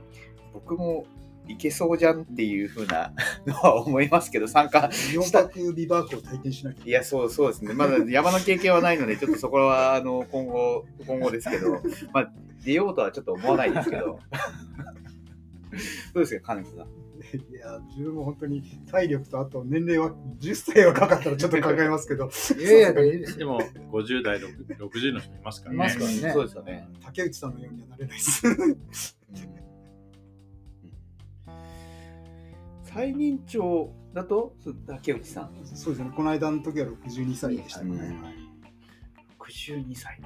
[0.66, 1.06] 僕も
[1.46, 3.12] いけそうじゃんっていうふうな
[3.46, 7.72] のは思いますけど、参加、4泊ビバークを体験しなきゃいや、そうそうですね。
[7.72, 11.80] まだ山の経験はないので、ちょっとそこは、あの、今後、今後ですけど、
[12.12, 12.32] まあ、
[12.64, 14.04] 出ようとはちょっと思わないですけど。
[14.06, 14.20] ど
[16.14, 16.88] うですか、金木さん？
[17.34, 23.60] いや、自分も本当に体力とあと年齢は10歳はかかったらちょっと考えますけど、 いやいや、でも
[23.92, 25.76] 50代、60 60の人いますからね。
[25.76, 26.88] いますからねそうですよね。
[27.04, 29.16] 竹内さんのようにはなれないです。
[32.96, 34.54] 最年長だと、
[34.86, 35.50] 竹内さん。
[35.64, 37.90] そうですね、この間の時は62歳でしたね。
[37.90, 38.34] うんはい
[39.38, 40.18] 62歳。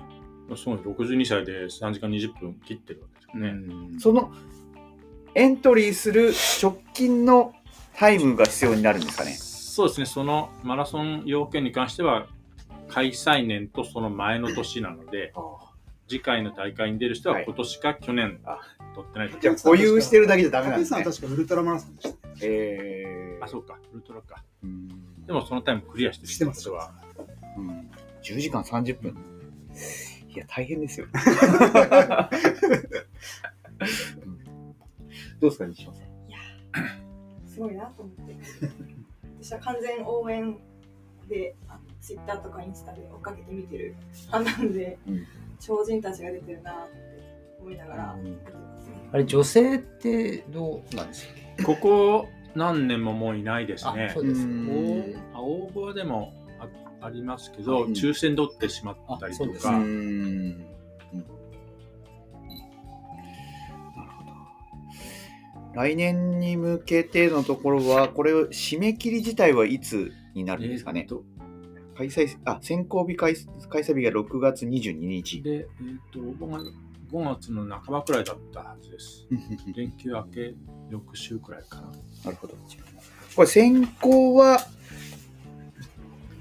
[0.57, 3.99] そう62歳で3時間20分切ってるわけですよね。
[3.99, 4.33] その、
[5.35, 7.53] エントリーする直近の
[7.97, 9.33] タイムが必要になるんですかね？
[9.33, 12.29] そうですね、そのマラソン要件に関しては、
[12.89, 15.33] 開催年とその前の年なので、
[16.11, 18.59] 次回の大会に出る人ははい今年か去年あ
[18.97, 19.39] 取ってないと。
[19.39, 21.13] じゃあ保有してるだけじゃダメなんですねさんは。
[21.13, 22.19] 確かウルトラマラソンでした。
[22.43, 24.43] えーあ、そうか、ウルトラか。
[24.65, 24.89] うん
[25.25, 26.93] でもそのタイムクリアしてるってことは、
[27.57, 27.89] うん
[28.23, 29.17] 10時間30分。
[30.35, 31.07] いや、大変ですよ。
[34.27, 34.41] うん
[35.41, 36.03] どうですか、西島さ
[37.47, 37.49] ん？
[37.49, 38.37] すごいなと思って
[39.41, 40.59] 私は完全応援
[41.29, 41.55] で
[42.01, 43.95] ツイッターとかインスタで追っかけて見てる
[44.33, 45.27] 派なんで、うん
[45.61, 46.93] 超人たちが出てるなって
[47.61, 48.37] 思いながらね。
[49.13, 51.27] あれ、女性ってどうなんです
[51.59, 51.65] か？
[51.65, 54.27] ここ何年ももういないですあ、ねそう。
[54.27, 54.67] ですうん
[55.13, 55.17] ね。
[55.35, 59.73] あ応募はでもあありますけど、うん抽選で取ってしまったりとあそうですか。
[65.73, 71.07] 来年に向けてのところは、これ、締め切り自体はいつになるんですかね？
[71.09, 71.40] えー
[72.01, 73.35] 開催、あ、選考日開
[73.69, 75.43] 開催日が6月22日。
[75.43, 76.59] で、えーっと応募が
[77.13, 79.27] 5月の半ばくらいだったはずです。
[79.77, 80.55] 連休明け
[80.89, 81.93] 翌週くらいかな。
[82.25, 82.55] なるほど。
[83.37, 84.61] これ、選考は、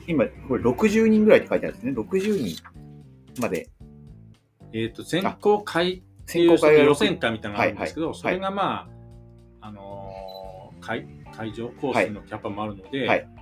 [0.08, 1.92] 今、これ60人ぐらいって書いてあるんですね。
[1.92, 2.64] 60人
[3.42, 3.70] まで。
[4.72, 8.88] えーっと選考会って選いう予選会みたいなのがあるんですけど、はいはいそれがま
[9.62, 13.39] あ、あのー会会場コースのキャパもあるので、はいえー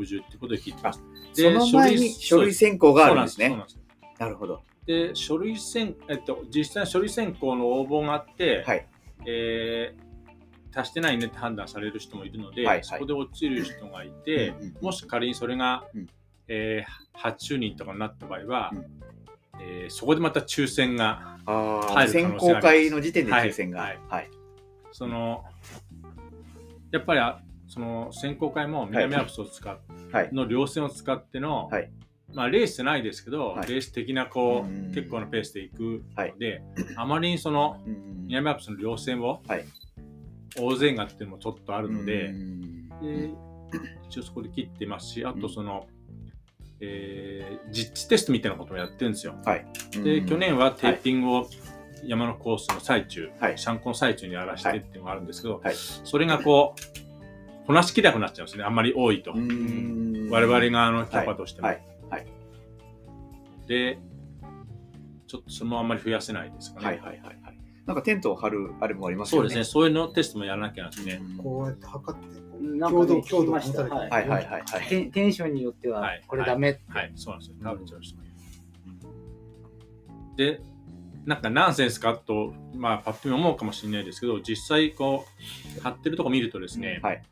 [0.00, 1.02] 60ってことで聞いてます。
[1.32, 3.56] その前に書類選考があるんですね。
[4.18, 4.62] なるほど。
[4.86, 8.86] で、書類選、えっと、実際に書類選考の応募があって、はい。
[9.26, 10.10] えー
[10.72, 16.06] 足してないねって判断される人もいるので、はいはいそこで落ちる人がいて、うんうんもし仮にそれが、うん
[16.46, 18.86] えー80人とかになった場合は、うん
[19.60, 23.80] えーそこでまた抽選が、ああ、入る可選考会の時点で抽選が。
[23.80, 24.30] はいはい。
[24.92, 25.44] その、
[26.92, 29.78] やっぱりあその選考会も南アルプスを使っ
[30.12, 31.90] はいの稜線を使っての、はい。
[32.34, 33.68] まあレースじゃないですけど、はい。
[33.68, 34.92] レース的なこう、うん。
[34.92, 36.62] 結構なペースで行くので、
[36.96, 38.26] あまりにそのうん。
[38.26, 39.64] 南アルプスの稜線を、はい。
[40.58, 42.88] 大勢がっていうのもちょっとあるので、うん。
[43.00, 43.30] で
[44.08, 45.86] 一応そこで切ってますしあとその、
[46.80, 49.36] えー実地テストみたいなこともやってるんですよ。
[49.92, 50.26] で、うん。
[50.26, 51.46] 去年はテーピングを
[52.04, 53.58] 山のコースの最中、はい。
[53.58, 55.74] シャンコの最中にやらしてっていうのがあるんですけど、はい。
[55.76, 57.09] それがこう
[57.70, 58.64] こなしきれなくなっちゃうんですね。
[58.64, 60.28] あんまり多いと、うん。
[60.28, 61.68] 我々側のキャパとしても。
[61.68, 61.82] はい。
[62.10, 62.26] はい。
[63.68, 64.00] で
[65.28, 66.86] ちょっとそれもあんまり増やせないですかね。
[66.86, 67.38] はいはいはいはい。
[67.86, 69.48] なんかテントを張るあれもありますよね。
[69.50, 71.22] そうですね、そういうのテストもやらなきゃなんですね。
[71.40, 74.88] こうやって測ってなんかね強度ましたはいはいはいはいはい。
[74.88, 76.24] テンテンションによってははい。
[76.26, 77.56] これダメって、はい、そうなんですよ。
[77.62, 78.26] 食べちゃう人がい
[80.36, 80.58] る。
[80.58, 80.60] で、
[81.24, 85.24] なんかナンセンスかと、まあ、パッと見思うかもしれないですけど、実際、こ
[85.78, 87.22] う、貼ってるとこ見るとですね、はい。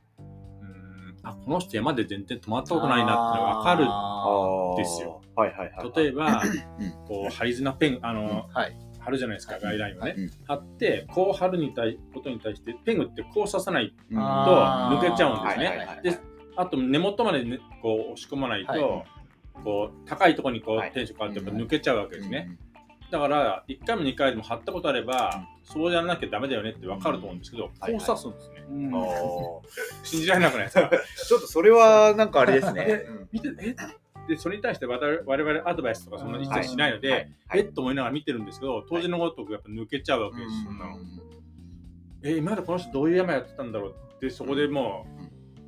[1.23, 3.85] あ、この人山で全然止まったことないなってのがわかる。
[3.89, 5.21] ああですよ。
[5.35, 5.93] はいはいはい。
[5.97, 6.43] 例えば
[6.81, 10.15] うん、 こう、ハリズナペン、あの、ーはい貼るじゃないですか、ガイドラインをね。
[10.19, 13.95] うん貼って、こう貼るに対ことに対して、ペングってこう刺さない。
[14.11, 16.19] うんあー抜けちゃうんですねはいはいはいはいで
[16.57, 19.05] あと、根元まで、ね、こう押し込まないと、はい
[19.65, 22.47] こう、高いところにこう、はいテンション変わって抜けちゃうわけですね。
[22.51, 22.68] うん
[23.11, 28.65] だから、1回も2回でも貼ったことあれば、そうやらなきゃダメだよねって分かると思うんですけど、こうはい刺すんですね。
[30.03, 30.91] 信じられなくないですか？
[31.29, 32.85] ちょっとそれはなんかあれですね。
[32.85, 33.75] で見て、え？
[34.29, 37.61] で、それに対して我々アドバイスとかそんな一切しないので、はい。
[37.61, 40.97] えっと思いながら見てるんですけど、当時のごとくやっぱ抜けちゃうわけです、そんなの。
[42.25, 45.07] え、今までこの人どういう山やってたんだろうって、そこでも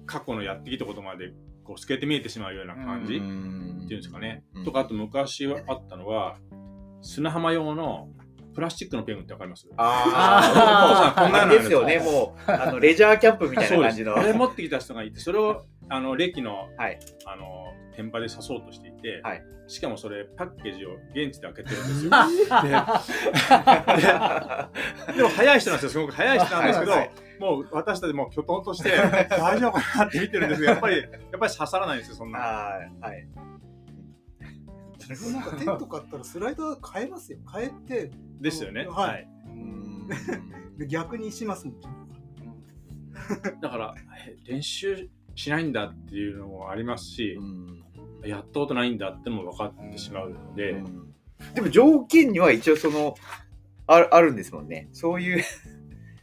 [0.03, 1.33] う過去のやってきたことまで、
[1.65, 4.45] こう、透けて見えてしまうような感じ、っていうんですかね。
[4.55, 4.65] うん。
[4.65, 6.37] とか、あと昔はあったのは、
[7.03, 8.09] 砂浜用の
[8.55, 9.67] プラスチックのペングってわかります？
[9.77, 14.17] ああ、こんなのですよね、もう、あの、レジャーキャンプみたいな感じの。
[14.17, 19.43] あれ持ってきた人がいて、それを、あの、歴の、はいあの、天場で刺そうとしていて、はい。
[19.69, 22.11] しかもそれ、パッケージを現地で開けてるんですよ。
[25.17, 27.11] でも早い人なんですよ、すごく早い人なんですけど、はい。
[27.39, 28.91] もう私たちもうきょとんとして、
[29.31, 31.09] 大丈夫かなって見てるんですけど、やっぱり、やっ
[31.39, 32.39] ぱり刺さらないんですよ、そんな。
[32.41, 32.81] は
[33.13, 33.29] い。
[35.15, 35.33] はい。
[35.33, 37.39] なんかテント買ったらスライダー変えますよ。
[37.53, 38.11] 変えて。
[38.41, 38.87] ですよね。
[38.87, 39.29] はい。
[40.89, 41.81] 逆にしますもん。
[43.61, 43.95] だから、
[44.27, 47.39] え練習しないんだっていうのもありますし、
[48.25, 51.15] やったことないんだってのも分かってしまうので、うん。
[51.55, 53.15] でも条件には一応その、
[53.87, 54.89] ああるんですもんね。
[54.93, 55.43] そういう、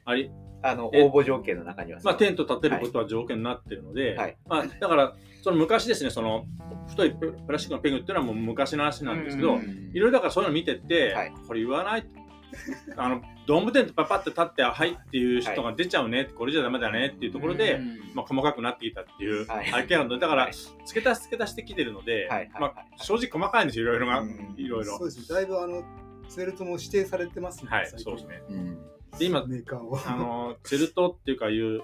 [0.05, 0.31] あり？
[0.63, 1.99] あの、え応募条件の中には。
[2.03, 4.37] まあ、テント立てることは条件になってるので、はい。
[4.47, 5.15] まあ、だから
[5.47, 6.45] その昔ですねその
[6.89, 11.33] 太いププラスチックのペグっていうのはもう昔の話なんですけど、うんいろいろだからそういうの見てって、はい。
[11.47, 12.05] これ言わない？
[12.97, 17.79] あのドームテントパパって立ってはいっていう人が出ちゃうね、これじゃダメだねっていうところで、
[18.13, 19.71] まあ、細かくなってきたっていうはい。
[19.71, 20.53] 背景なのでだからはい。
[20.85, 22.39] 付け足し付け足してきてるので、はい。
[22.39, 22.49] はい。
[22.59, 24.53] まあ、正直細かいんですよいろいろが、うん。
[24.57, 24.97] いろいろ。
[24.97, 25.81] そうですねだいぶあの
[26.27, 28.41] ツェルトも指定されてますねはいそうですね。
[28.49, 28.77] うん。
[29.17, 29.97] で今メーカーを。
[30.05, 31.81] あのチェルトっていうかいう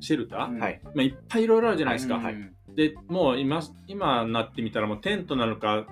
[0.00, 0.36] シェルタ？
[0.36, 0.60] ー、うん。
[0.60, 0.80] はい。
[0.84, 5.86] まあ、いっぱいいろいろあるじゃないですか、はいでもう今今になってみたらもうテントなのか、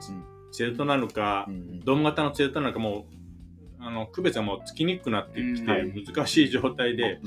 [0.52, 1.80] チェルトなのか、うん。
[1.80, 3.14] ドーム型のチェルトなのかもう
[3.82, 7.20] あの区別がもうつきにくくなってきて、うん難しい状態で、うん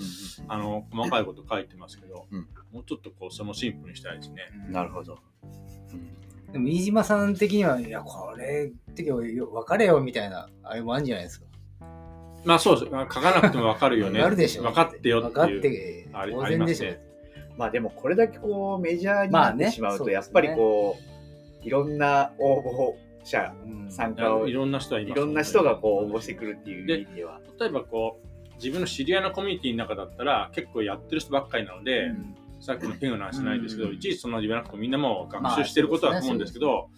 [0.48, 2.48] あの細かいこと書いてますけど、うん。
[2.72, 4.42] もうちょっとこうそのシンプルにしたいですね。
[4.70, 5.20] なるほど。
[6.52, 11.48] でも飯島さん的にはいやこれって分かれよみたいなあれもあるんじゃないですか？
[12.46, 12.92] まあそうです。
[12.92, 14.14] 書かなくても分かるよね。
[14.20, 14.64] 分かるでしょ。
[14.64, 15.62] 分かってよ分かっっていう。
[15.62, 17.13] てあり当然でしょ
[17.58, 20.98] まあでもこれだけこうメジャーになってしまうと、やっぱりこ
[21.64, 23.92] う、いろんな応募者、うん。
[23.92, 27.40] 参加を、いいろんな人はいろんな人がこう応募してくるっていうで意味では。
[27.60, 32.36] 例えばこう自分の知り合いのコミュニティの中だったら結構やってる人ばっかりなので、うん。
[32.60, 33.96] さっきのペンの話じゃないですけど、うん。
[33.96, 36.90] いちいちその言わなくてもみんなもう学習してることだと思うんですけど、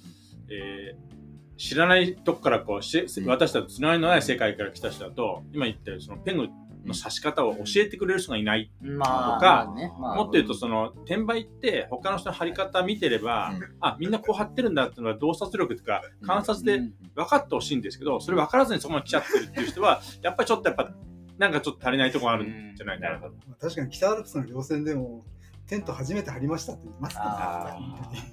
[0.49, 1.15] えー
[1.57, 3.25] 知らないとこからこうしうん。
[3.27, 6.49] 私たちとつながりのない世界から来た人だと今言ったようにそのペング
[6.85, 9.93] の刺し方を教えてくれる人がいない、まあとかまあね。
[9.99, 13.75] まあもっと言うとその転売って他の人の貼り方見てれば、うん。
[13.81, 16.93] あみんなこう貼ってるんだっていうのは洞察力とか観察でうん。
[17.15, 20.91] 分かってほしいんですけどそれ分からずにそこまで来ちゃってるっていう人はやっぱりちょっとやっぱ
[21.37, 23.19] なんかちょっと足りないところあるんじゃないかな。
[23.19, 23.27] と。
[23.47, 25.25] まあ確かに北アルプスの稜線でも
[25.67, 27.79] テント初めて張りましたって言いますあか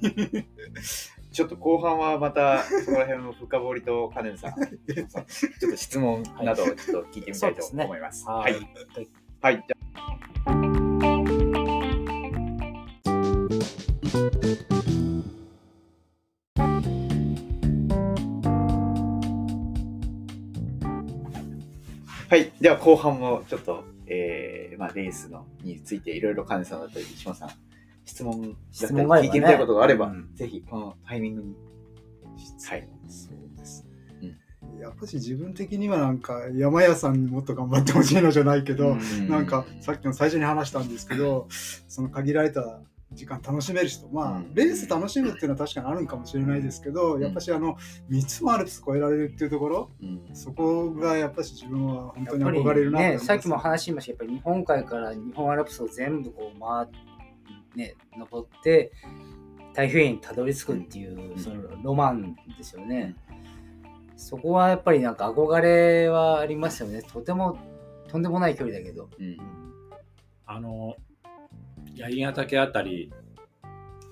[0.03, 0.49] らね
[1.33, 8.27] ちょっと後半はまたそこら辺の深掘りとカネンさん、 ちょっと質問などをちょっと聞いてみたいと思います。
[8.27, 8.57] ははいい。
[9.41, 9.65] はい。
[9.67, 9.77] じゃ
[22.29, 22.53] はい。
[22.61, 27.51] では後半もちょっと、ええーまあ、レースのについていろいろ金さんだったり、島さん、
[28.05, 30.35] 質問だったり聞いてみたいことがあれば、うん。
[30.35, 31.55] ぜひこのタイミングに。
[32.69, 32.89] はい。
[33.09, 33.87] そうです
[34.23, 34.81] うん。
[34.81, 39.29] やっぱし自分的にはなんか山屋さんにもっと頑張ってほしいのじゃないけど、うん。
[39.29, 41.47] なんかさっきの最初に話したんですけど、
[41.89, 42.81] その限られた
[43.15, 44.55] 時間楽しめる人、まあ、うん。
[44.55, 47.77] レース楽しむっていうのは確かにあるんかもしれないですけど、やっぱしあの、
[48.11, 50.35] 3つもアルプス超えられるっていうところ、うん。
[50.35, 57.12] そこがやっぱし自分は本当に憧れるなとね、さっきも話しましたやっぱり日本海から日本アルプスを全部こう回って、
[57.75, 58.93] ね、登って、
[59.71, 63.17] 太平洋にたどり着くっていう、んそのロマンですよね。
[64.17, 67.03] そこはやっぱりなんか憧れはありますよね。
[67.03, 67.59] とても
[68.09, 69.09] とんでもない距離だけど。
[69.19, 69.37] うん
[70.55, 70.97] あの
[71.95, 73.11] 槍ヶ岳あたり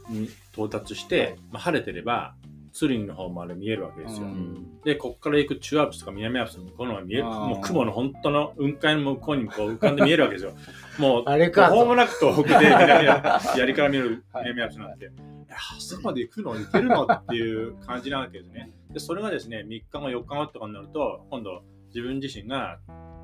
[0.09, 2.35] に到達して、まあ、晴れてれば
[2.72, 4.26] 鶴見の方まで見えるわけですよ。
[4.26, 4.80] うん。
[4.83, 7.24] でここから行く中アルプスとか南アルプスの向こうの方が見える。
[7.24, 10.52] もう雲の本当の雲海の向こうにこう浮かんで見えるわけですよ。
[10.98, 11.68] もうあれか。
[11.68, 14.44] 途方もなく東北で南アルプス槍から見えるはい。
[14.44, 15.09] 南アルプスなんて、い。
[15.50, 18.70] やあそこまで行くの行けるのっていう感じなわけですね。
[18.90, 22.78] でそれがですね3日後4日後とかになると今度自分自身が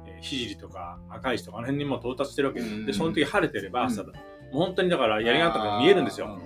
[0.07, 2.87] えー聖とか赤石とかあの辺にも到達してるわけです。
[2.87, 6.39] でその時晴れてれば朝だ、もう本当にだから槍ヶ岳が見えるんですよ。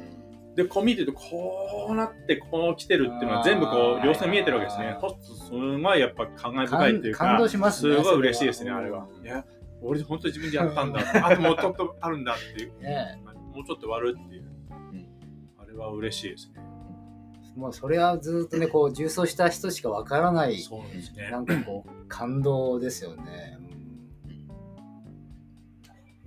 [0.57, 4.97] で、こう見てると、こうなって、こう来てるっていうのは全部こう、あー稜線見えてるわけですね。
[4.99, 9.07] するとすごいやっぱ感慨深いっていうか、感感動しますねごい嬉しいですね、あれは。
[9.23, 9.45] いや、
[9.81, 11.01] 俺本当に自分でやったんだ。
[11.27, 12.73] あともうちょっとあるんだっていう。
[12.83, 13.23] ね
[13.55, 14.45] もうちょっと割るっていう。
[15.59, 16.61] あれは嬉しいですね。
[17.57, 21.41] もうそれはずっとね、こう、重走した人しかわからない、そうですねな。
[21.41, 23.59] んかこう、感動ですよね。
[23.59, 23.71] うん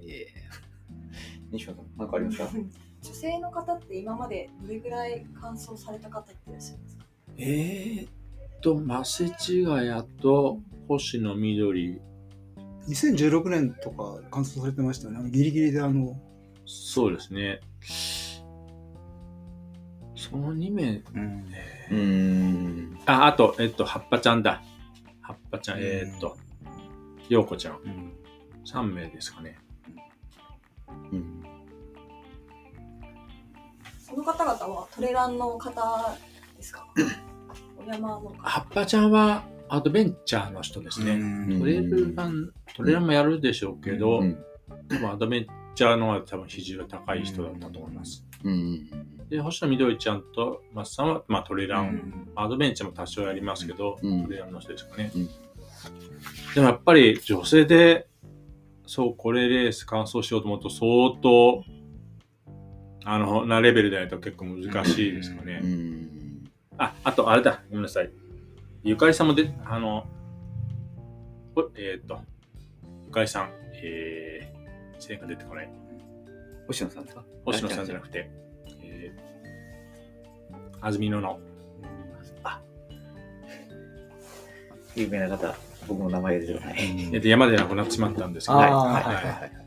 [0.05, 0.27] いえ
[1.51, 2.49] 西野さん、なんかありますか
[3.03, 7.05] 女性の方って今までどれぐらい乾燥された方っていらっしゃいますか？
[7.37, 8.09] えーっ
[8.61, 12.01] と、マセチガヤと星野緑、
[12.87, 15.19] 2016年とか乾燥されてましたよね。
[15.19, 16.17] あのギリギリであの、
[16.65, 17.59] そうですね。
[20.15, 21.45] その2名、うん
[21.91, 22.99] うーん。
[23.05, 24.63] あ、あと、えっと、葉っぱちゃんだ。
[25.21, 26.37] 葉っぱちゃん、えーっと、
[27.27, 27.79] ようこちゃん。
[27.83, 28.13] うん
[28.65, 29.57] 3名ですかね。
[31.11, 31.43] うん
[34.13, 36.15] その方々はトレランの方
[36.55, 36.85] ですか？
[37.83, 38.35] お山の方。
[38.43, 41.13] 葉っぱちゃんはアドベンチャーの人ですね。
[41.13, 41.59] うん。
[41.59, 44.37] トレルラン、トレランもやるでしょうけど、うん。
[44.87, 48.23] 多分アドベンチャーの方が多分比重が高い人だったと思います。
[48.43, 49.27] うん。
[49.29, 52.31] で、星野みどりちゃんと松さんは、まあ、トレラン、うん。
[52.35, 54.25] アドベンチャーも多少やりますけど、うん。
[54.25, 55.11] トレランの人ですかね。
[55.15, 55.25] うん。
[56.53, 58.07] でもやっぱり女性で、
[58.85, 61.63] そう、これレース完走しようと思うと相当、
[63.05, 65.59] あの、なレベルでないと結構難しいですかね。
[65.63, 68.09] うんあ、あと、あれだ、ごめんなさい。
[68.83, 70.07] ゆかりさんもで、あの、
[71.55, 72.19] ほえーっと、
[73.05, 75.69] ゆかりさん、えー、声が出てこない。
[76.67, 77.23] 星野さんですか？
[77.45, 78.29] 星野さんじゃなくて、
[78.81, 81.39] えー、安住のの。
[84.95, 85.55] 有名な方、
[85.87, 86.77] 僕の名前出てこない。
[87.13, 89.62] えっと、山で亡くなってしまったんですけど、はいはいはいはい。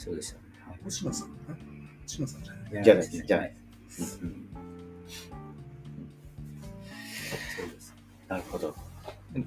[0.00, 0.40] そうでしたね。
[0.82, 1.28] 星野さん
[2.04, 3.54] 星野さんじゃないじゃないですじゃない
[3.86, 4.48] ですうん
[7.56, 7.94] そうです
[8.26, 8.74] なるほど。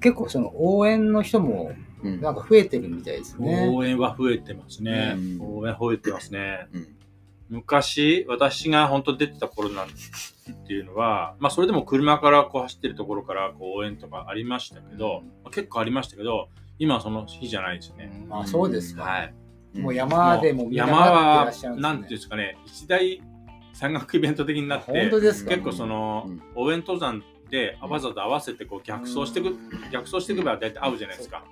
[0.00, 1.72] 結構その応援の人も
[2.04, 3.68] うんなんか増えてるみたいですね。
[3.68, 5.14] 応援は増えてますね。
[5.16, 6.68] うん応援増えてますね。
[6.72, 6.88] うん
[7.50, 9.90] 昔、私が本当出てた頃なんっ
[10.66, 18.26] ていうのは、まあそれでも車からこう走ってるところからこう応援とかありましたけど、まあ結構ありましたけど、今はその日じゃないですね。
[18.30, 19.02] あ、そうですか。
[19.02, 19.34] はい。
[19.74, 21.52] もう山でもみんな山は。
[21.76, 23.20] なんていうんですかね、一大
[23.72, 25.50] 山岳イベント的になって、本当ですか？
[25.50, 26.42] 結構その、うん。
[26.54, 29.56] 応援登山でわざわざ合わせてこう逆走していく、
[29.90, 31.44] 逆走していけば大体合うじゃないですか。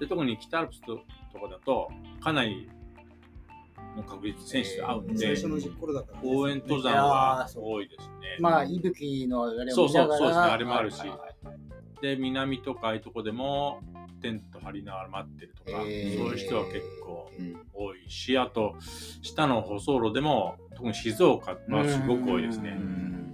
[0.00, 0.98] で特に北アルプスと
[1.32, 1.88] とかだと
[2.20, 2.68] かなり
[3.96, 8.36] の確率選手と合うんで、最初の10頃だから、応援登山は多いですね。
[8.40, 10.08] まあ、いぶきのあれをそうそう。
[10.18, 10.46] そうですね。
[10.46, 11.00] あれもあるし
[12.00, 13.80] で南とかああいうとこでも
[14.20, 16.18] テント張りながら待ってるとか、へー。
[16.18, 17.56] そういう人は結構うん。
[17.72, 18.74] 多いしあと
[19.22, 22.76] 下の舗装路でも特に静岡はすごく多いですね。
[22.78, 22.80] う。
[22.80, 23.24] ん。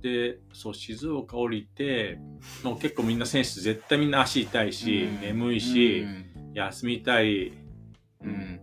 [0.00, 2.18] でそう静岡降りて
[2.62, 5.20] もう結構みんな選手絶対みんな足痛いし、うん。
[5.20, 6.04] 眠いし、
[6.54, 7.52] 休みたい。
[8.22, 8.60] うん。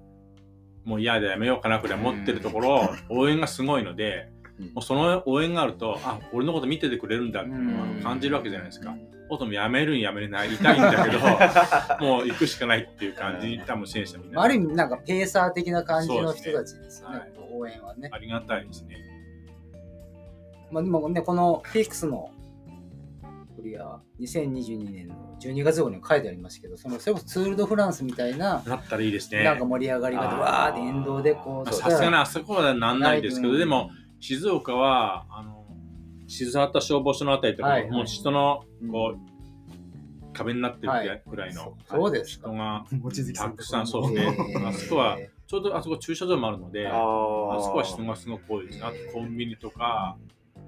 [0.85, 4.34] もう嫌でやめようかなくらい持ってるところ、応援がすごいので、うん
[4.73, 8.95] もうその応援があると、あ、俺のこと見ててくれるんだっていうのはうん感じるわけじゃないですか。
[9.29, 11.19] おともやめるんやめれない、痛いんだけど、
[12.05, 14.41] もう行くしかないっていう感じに多分選手はみんな。
[14.41, 18.09] ある意味、なんかペーサー的な感じの人たちですよね、そうです応援はね。
[18.11, 18.97] ありがたいですね。
[20.71, 22.31] まあ、でもね、このフィックスの
[23.65, 29.43] リア、2022年の12月号にも書いてありますけど、そのそれこそツール・ド・フランスみたいな、なったらいいですね。
[29.43, 33.89] なんか盛り上がり方、あーわーって沿道でこう、まあさすがにあそこはなんないですけど、うんでも、
[34.19, 35.65] 静岡は、あの、
[36.27, 37.91] 静岡消防署のあたりとか、はいはい。
[37.91, 41.53] もう人の、こう、壁になってるはいくらい。
[41.53, 42.49] の、そそうですか。
[42.49, 42.85] 人が、
[43.35, 44.51] たくさんそうですね。
[44.51, 44.67] えー。
[44.67, 48.79] あそこはちょうどあそこ駐車場もあるので、あそこは人がすごく多いです。
[48.79, 48.85] ね。
[48.85, 50.17] あとコンビニとか、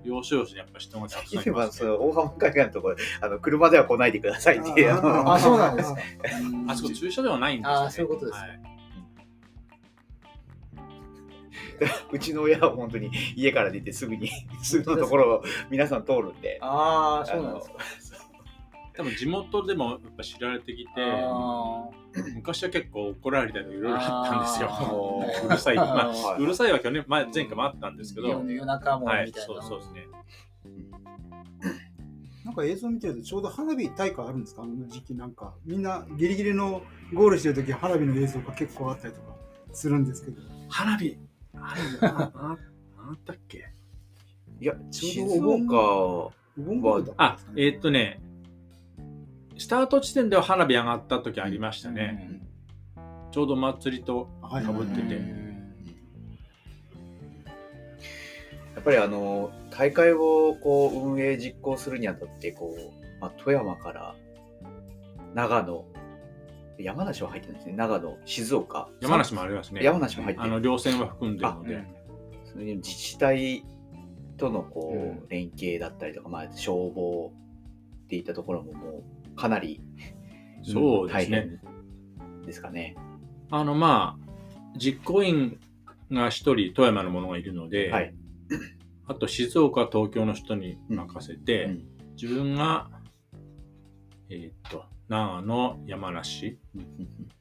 [0.04, 1.78] 要所要所にやっぱ人がたくさんい今ますね。
[1.80, 4.91] その大浜海岸のところあの車では来ないでくださいっていう。
[4.93, 6.00] あのあ、そうなんですか。
[6.70, 7.78] あそこ駐車場はないんですよ、ね。
[7.80, 8.76] あーそういうことですはい
[12.11, 14.30] うちの親は本当に家から出てすぐに
[14.63, 17.78] すぐのところを皆さん通るんでああ、そうなんですか。
[18.95, 21.88] 多分地元でもやっぱ知られてきて、あ
[22.34, 25.23] 昔は結構怒られたりとかいろいろあったんですよ。
[25.47, 25.75] うるさい。
[25.75, 29.41] まあ、はいうるさいは去年前前回もあったんですけど、夜夜中もみたはいい、な。
[29.43, 30.07] そうそうですね。
[32.43, 34.63] なんか映像見てるとちょうど花火大会あるんですか？
[34.63, 36.82] あの時期なんかみんなギリギリの
[37.13, 39.36] ゴールしてる時花火の映像が結構あったりとか
[39.73, 41.17] するんですけど花火、
[41.62, 42.58] あれ、ああ
[43.10, 43.70] あったっけ？
[44.60, 45.82] いや静ちょうどお盆岡。
[46.58, 47.64] おか、ね。
[47.64, 48.20] えーっとね、
[49.58, 52.41] スタート地点では花火上がった時ありましたね。
[53.32, 55.47] ちょうど祭りとはいかぶってて。
[58.76, 64.16] やっぱりあの大会をこう運営実行するにあたってこう、まあ、富山から
[65.34, 65.84] 長野
[66.80, 69.84] 山梨は入ってないですね長野静岡山梨もありますね。
[69.84, 71.86] 山梨も入ってるあの、稜線は含んでるので。
[72.45, 73.65] そういう自治体
[74.38, 77.32] とのこう、うん連携だったりとか、まあ、消防
[78.05, 79.82] っていったところももうかなり
[80.63, 81.38] そうですね。
[81.38, 82.95] 大変ですかね。
[83.51, 85.59] あの、まあ、実行委員
[86.11, 88.13] が一人富山の者がいるので、はい。
[89.05, 92.89] あと静岡、東京の人に任せて、うん自分が、
[94.30, 96.58] えーっと、長野、山梨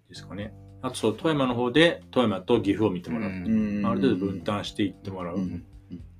[0.08, 0.52] ですかね。
[0.82, 3.30] あと、そう、富山の方で、富山と岐阜を見てもらう。
[3.30, 5.36] うんある程度分担していってもらう。
[5.36, 5.64] うん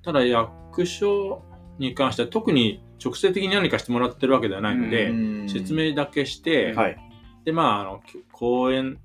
[0.02, 1.42] ただ、役所
[1.78, 5.12] に関しては特に直接的に何かしてもらってるわけではないので、う
[5.44, 6.96] ん説明だけして、はい。
[7.44, 8.98] で、まあ、あの、講演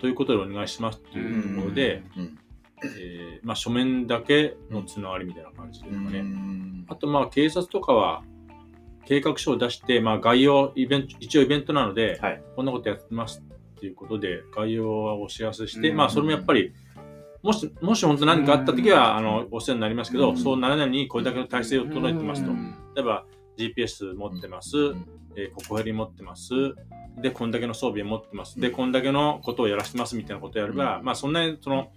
[0.00, 2.38] ということでお願いしますっていうところで、うん
[2.84, 6.18] えーまあ、書面だけのつながりみたいな感じですかね。
[6.18, 8.24] うんあと、まあ、警察とかは、
[9.12, 12.42] 計画書を出して、まあ、概要、イベント、一応イベントなので、はい。
[12.56, 13.42] こんなことやってます
[13.76, 15.96] っていうことで、概要はお知らせして、うん。
[15.98, 16.72] まあ、それもやっぱり、
[17.42, 20.36] もし、もし本当何かあった時は、あの、お世話になりますけど、うん。
[20.38, 22.52] そうならないようにこれだけの体制を整えてますと。
[22.52, 22.74] うん。
[22.94, 23.26] 例えば、
[23.58, 25.06] GPS 持ってます、ん。
[25.36, 26.54] えーココヘリ持ってます、
[27.20, 31.04] で、こんだけの装備を持ってます、で、こんだけのことをやらせてますみたいなことをやれば、うん。
[31.04, 31.90] まあ、そんなに、その、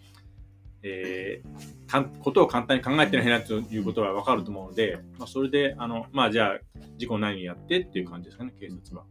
[0.88, 6.60] えーかんことを簡単に考えてないなということはわかると思うので、まあ、それで、あの、まあ、じゃあ、
[6.98, 9.04] 事故ないようにやってっていう感じですかね、警察は。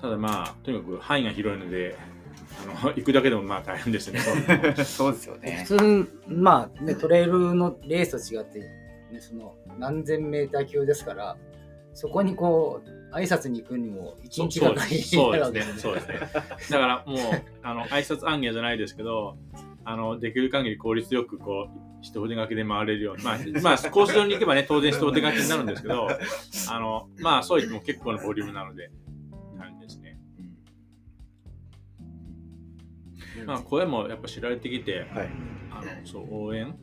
[0.00, 1.96] ただまあ、とにかく範囲が広いので、
[2.62, 4.20] あの、 行くだけでもまあ大変ですね。
[4.84, 5.64] そうですよね。
[5.66, 11.36] 普通、まあ、ね、トレイルのレースと違って、ね、その何千メーター級ですから、
[11.94, 15.62] そこにこう、挨拶に行くにも一日がかりそうですね。
[15.78, 16.18] そうですね。
[16.18, 17.18] だからもう、
[17.62, 19.36] あの、挨拶暗芸じゃないですけど、
[19.84, 23.24] あの、できる限り効率よく、こう、人手書きで回れるように。
[23.24, 26.08] まあ、 まあ、コース上に行けばね、当然人手書きになるんですけど、
[26.70, 28.90] あの、まあ、そう言っても結構なボリュームなので、
[29.58, 30.18] 感じですね。
[33.46, 35.30] まあ、声もやっぱ知られてきて、はい。
[35.70, 36.76] あの、そう、応援、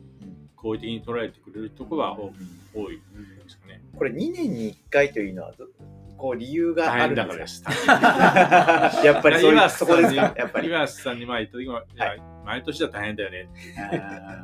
[0.56, 2.32] 好意的に捉えてくれるところは多
[2.74, 3.02] 多いで
[3.48, 3.80] すかね。
[3.96, 5.66] これ2年に1回というのはど、
[6.16, 7.62] こう理由があ大るんで変だからです
[9.06, 10.68] やっぱりそういう、そこですかやっぱり。
[10.68, 13.48] 岩瀬さんに前言った時も、いや毎年は大変だよね。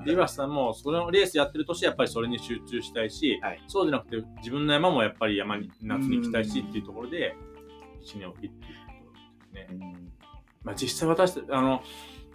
[0.07, 7.35] 岩瀬さんも、そのレースやってる年はやっぱりそれに集中したいし、はいそうじゃなくて自分の山もやっぱり山に夏に行きたいしっていうところで、
[8.01, 8.63] 一年おきっていうと
[8.93, 9.97] ころですね。
[10.65, 11.83] まあ実際私、あの、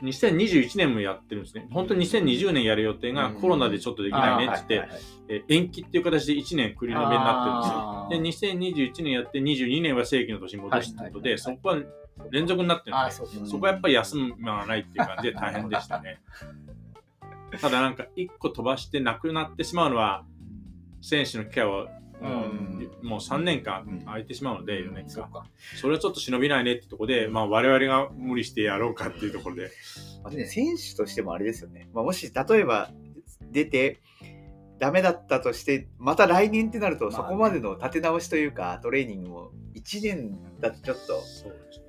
[0.02, 1.68] 2021年もやってるんですね。
[1.72, 4.90] 本当に2020年やる予定がコロナでちょっとできないねって言って、
[5.30, 8.50] え延期っていう形で1年繰り延べになってるんですよ。
[8.50, 11.78] で、2021年やって22年は正規の年に戻すってことで、そこは
[12.32, 13.12] 連続になってるんで。
[13.12, 13.26] そ。
[13.26, 16.22] そこはやっぱり休まないっていう感じで大変でしたね。
[17.60, 20.26] ただなんか一個飛ばしてなくなってしまうのは、
[21.02, 25.10] 選手の機会を、うんもう3年間空いてしまうので、4年間。
[25.10, 25.46] そうか。
[25.80, 29.72] それはちょっと忍びないねってところで、まあ我々が無理してやろうかっていうところで。
[30.24, 31.90] まあでも選手としてもあれですよね。
[31.94, 32.92] まあ、もし例えば
[33.52, 34.00] 出て
[34.80, 41.24] ダメだったとして、また来年ってなると、そこまでの立て直しというか、トレーニングも1 1年だとちょっと、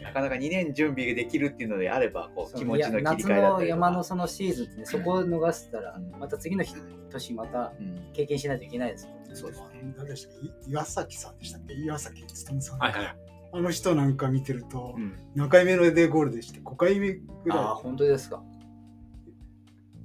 [0.03, 3.65] なかなか2年準備ができるっていうのであれば、こうそう気持ちの切り夏替えだったのりとか。
[3.65, 6.75] 山のそのシーズンってね、そこを逃したらうん、また次の日
[7.11, 9.35] 年またうん経験しないといけないですもんね。
[9.35, 9.95] そうですね。
[9.97, 10.47] 誰でしたっけ？
[10.47, 11.75] い岩崎さんでしたっけ？
[11.75, 13.17] 岩崎勉さん、はいはい
[13.51, 18.43] あの人なんか見てると、うん何回目のデゴールでして5回目ぐああ、ら本当ですか。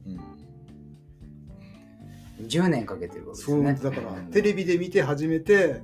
[0.08, 0.20] うん
[2.48, 3.90] 10年かけてるわいそうけですね。
[3.90, 5.82] だから、うんテレビで見て初めて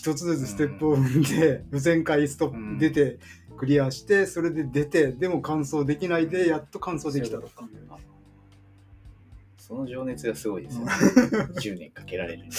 [0.00, 2.78] 一つずつステップを踏んで、予選会ストップ、うん。
[2.78, 3.18] 出て
[3.58, 7.78] クリアしてそれで出てでも完走できないでやっと完走できたとそういう
[9.58, 10.92] その情熱がすごいですよね。
[11.60, 12.44] 10年かけられる。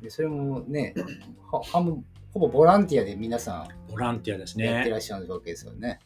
[0.00, 0.94] でそれもね、
[1.52, 2.02] は半分
[2.32, 6.00] ほぼボランティアで皆さボランティアですんやってねらっしゃるわけですよね。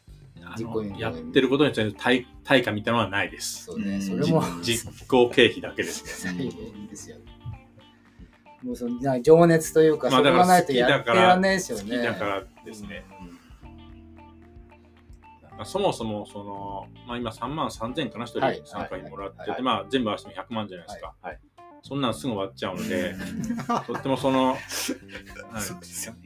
[0.99, 3.63] やってることについて対対価みたいなのはないです。
[3.63, 7.15] そうね、うんそれも実行経費だけです ですよ。
[8.63, 11.89] もうそのな情熱というか、まあそこがないとだからやってらんないですよ好ね。
[11.89, 13.05] きだからですね、
[15.51, 18.61] まあそもそもその、まあ、今3万3000かな1はい。
[18.61, 21.39] 人参加費もらってて、はいまあ、全部合わせても100万じゃないですか、はい。
[21.81, 23.15] そんなんすぐ終わっちゃうので
[23.85, 24.55] とってもその。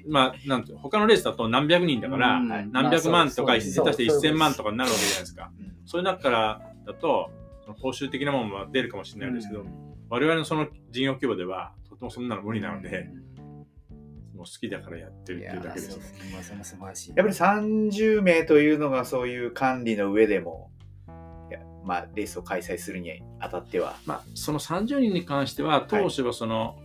[0.08, 5.52] まあなんて他のレースだと何百人だから、何百万とかまあ一斉足してそうそう1000万とかになるわけじゃないですか。
[5.60, 5.76] うん。
[5.86, 7.32] そういう中からだと
[7.64, 9.66] その報酬的なものは出るかもしれないですけど、
[10.10, 11.74] 我々のその事業規模では
[12.06, 13.10] もそんなの無理なので、
[14.36, 16.00] もう好きだからやってるっていうだけです。
[17.16, 20.70] やっぱり30名というのがそういう管理の上でも、
[21.50, 26.78] いやまあ、レースを開催するにあたっては、まあ、その30人に関しては当初はその、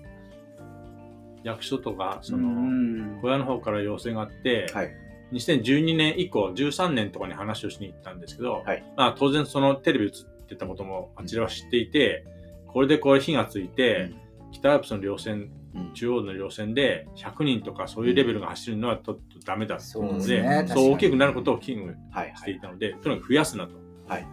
[1.45, 3.19] 役所とかその、うん。
[3.21, 4.93] 小屋の方から要請があって、はい。
[5.33, 8.85] 2012年以降13年とかに話をしに行ったんですけど、はい。
[8.97, 10.13] まあ、当然そのテレビ映っ
[10.47, 12.25] てたこともあちらは知っていて、
[12.67, 14.11] これでこれ火がついて、
[14.53, 20.43] 北アルプスの稜線うん中央の稜線で100人とかそういうレベルが走るのはちょっとダメだってそうことで、ですね。
[20.43, 20.69] 確かに。
[20.81, 23.75] そう大きくなることを危惧はいしていたので、とにかく増やすなと。
[24.07, 24.27] はい。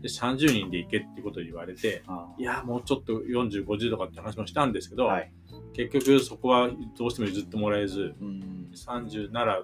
[0.00, 5.32] で、30人で行けってことを言われて、あいや、もうちょっと40、50とかって話もしたんですけど、はい。
[5.74, 8.70] 結局そこはどうしても譲ってもらえず、うん。
[8.74, 9.62] 30なら、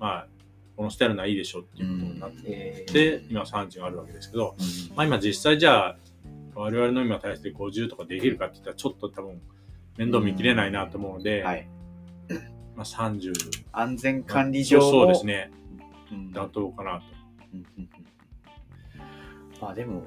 [0.00, 0.28] まあ、
[0.76, 4.56] このスタイルならいいでしょっていうことになって、えーで、今30があるわけですけど、
[4.96, 5.98] まあ今実際じゃあ、
[6.54, 9.40] 我々の今体制で50とかできるかって言ったらちょっと多分
[9.96, 11.68] 面倒見きれないなと思うので、はい、
[12.76, 13.32] まあ30、
[13.72, 15.50] 安全管理上もそうですね、
[16.10, 16.30] うん。
[16.32, 17.04] 妥当かなと。
[17.52, 17.88] うんうんうん。
[19.60, 20.02] まあでも、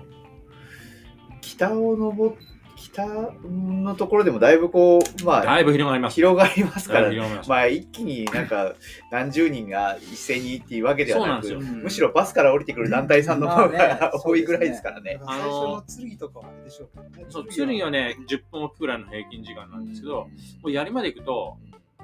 [1.41, 2.38] 北を登っ
[2.78, 3.05] 北
[3.49, 6.15] のところでもだいぶこう、まあ、だいぶ広がります。
[6.15, 7.49] 広がりますからだいぶ広がります。
[7.49, 8.75] まあ一気になんか
[9.11, 15.19] 何十人が一斉にっていうわけではなくそうなんですよむしろバスから降りてくる団体さんの方まあねが 多いぐらいですからね。
[15.25, 20.30] 最初の剣とかはあれでしょうけどねそう、剣はね、10分おきくらいの平均時間なんですけど、も
[20.65, 21.57] う槍まで行くと、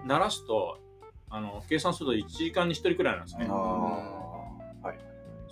[0.05, 0.79] 鳴らすと、
[1.29, 3.45] あの、計算すると1時間に1人くらいなんですね。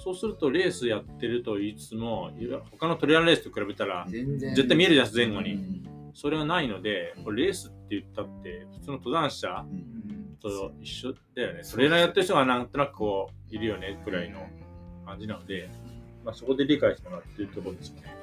[0.04, 2.32] そうすると、レースやってると言いつつも、
[2.72, 5.54] 他のトレーラーレースと比べたら、全然絶対見えるじゃないですか、前後に。
[5.54, 9.66] うんそれがないので、レースって言ったって、普通の登山者
[10.41, 11.62] と一緒だよね。
[11.64, 14.39] トレーラーやってる人がなんとなくこう、いるよね、くらいの
[15.06, 15.70] 感じなので、
[16.24, 18.16] まあそこで理解してもらってるところですよね。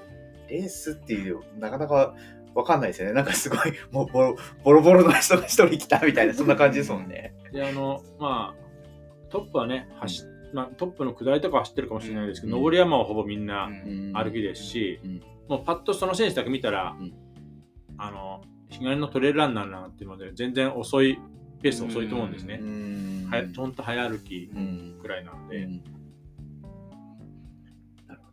[0.51, 2.15] レースっていうなかなか
[2.55, 3.15] わかんないですよね。
[3.15, 7.35] なんかすごいもうボロボロボロの人が一人来たみたいなそんな感じですもんね。
[7.53, 12.65] で、あの、まあ、トップはね、走っまあ、トップの下りとか走ってるかもしれないですけど、うん。
[12.65, 14.13] 上り山はほぼみんなうん。
[14.15, 15.23] 歩きですし、うん。
[15.49, 17.13] もうパッとその選手だけ見たら、うん。
[17.99, 21.19] あの、日帰りのトレイルランナーなんていうので、全然遅い、
[21.63, 22.59] ペース遅いと思うんですね。
[22.59, 23.29] ん。
[23.31, 24.99] はやほんと早歩きうん。
[25.03, 25.83] くらいなので、うん。
[28.07, 28.33] なるほ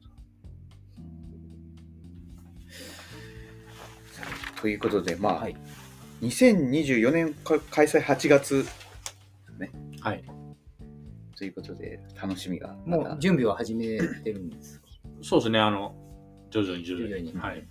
[4.56, 4.62] ど。
[4.62, 5.58] ということで、まあ、はい。
[6.22, 8.66] 2024年か開催8月
[10.02, 10.24] はい。
[11.36, 14.88] ということで、楽しみがもう準備は始めてるんですか？
[15.22, 15.96] そうですね、あの、
[16.50, 17.28] 徐々に徐々に。
[17.28, 17.68] 徐々にはい。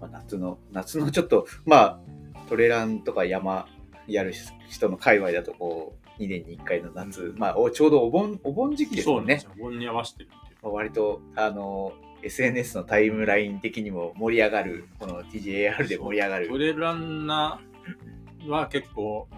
[0.00, 2.00] まあ、夏の、夏のちょっと、まあ、
[2.48, 3.66] トレランとか山
[4.06, 4.32] やる
[4.68, 9.58] 人の界隈だと、こう、2年に1回の夏、まあ、おちょうどお盆、お盆時期ですよねそうす。
[9.58, 9.64] よ。
[9.64, 10.58] 盆に合わせてるっていう。
[10.62, 11.92] まあ割と、あの、
[12.22, 16.58] SNS のタイムライン的にも盛り上がる、この TJAR で盛り上がるト。
[16.58, 19.28] レランナーは結構、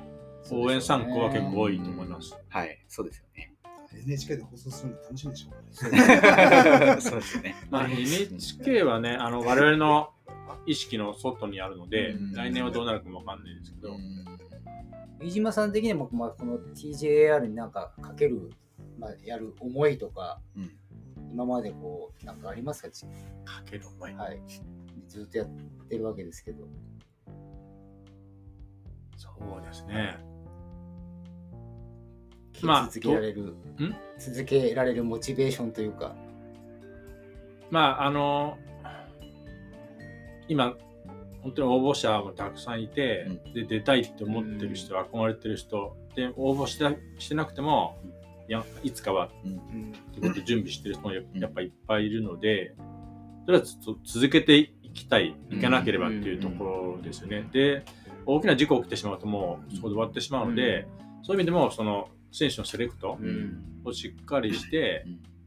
[0.50, 2.36] 応援参考は結構多いと思います。
[2.48, 3.54] はい、そうですよね。
[4.04, 6.96] NHK で放送するの楽しみでしょうね。
[7.00, 7.54] そうですよね。
[7.70, 10.10] まあ、NHK はね、あの、我々の
[10.66, 13.96] 意識の外にあるのでうん、来年はどうなるかもわかんないですけど、
[15.20, 18.50] 飯島さん的にも、まあ、この TJAR になんかかける、
[18.98, 20.70] まあ、やる思いとか、うん
[21.32, 24.12] 今までこうなんかありますか、ちかける思い。
[24.12, 24.42] はい、
[25.08, 25.48] ずっとやっ
[25.88, 26.66] てるわけですけど
[29.16, 30.18] そうですね。
[32.62, 33.54] まあ続けられる、
[34.18, 36.14] 続けられるモチベーションというか。
[37.70, 38.58] まあ、あの、
[40.46, 40.76] 今、
[41.42, 46.84] 本当に応募者もたくさんいて、で、出たいって思ってる人、憧れてる人、で、応募して
[47.18, 47.98] してなくても、
[48.48, 49.92] いや、いつかは、うん。
[49.92, 52.74] ってことで準備してる人もややっぱいっぱいいるので、
[53.46, 56.64] とりあえずつ続けていきたい、いかなければっていうとこ
[56.98, 57.48] ろですよね。
[57.52, 57.84] で、
[58.26, 60.86] 大きな事故起きてしまうともうそこで終わってしまうので、
[61.22, 63.62] そういう意味でも、その、選手のセレクトうん。
[63.84, 65.04] をしっかりして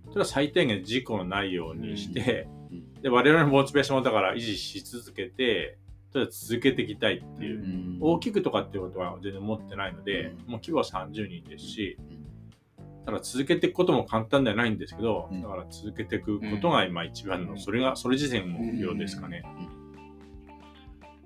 [0.08, 3.02] うん、それは最低限事故のないようにして、うん。
[3.02, 5.78] で、我々のモチベーションをだから維持し続けて、
[6.12, 7.60] とりあえず続けていきたいっていう。
[7.60, 7.98] うん。
[8.00, 10.52] 大きくとかっていうことは全然思ってないので、うん。
[10.52, 15.42] もう規模は30人ですしうん、ただ続けていくことも簡単ではないんですけど、うん。
[15.42, 19.44] だから続けていくことが今一番の、それが、それ自体の目標ですかね。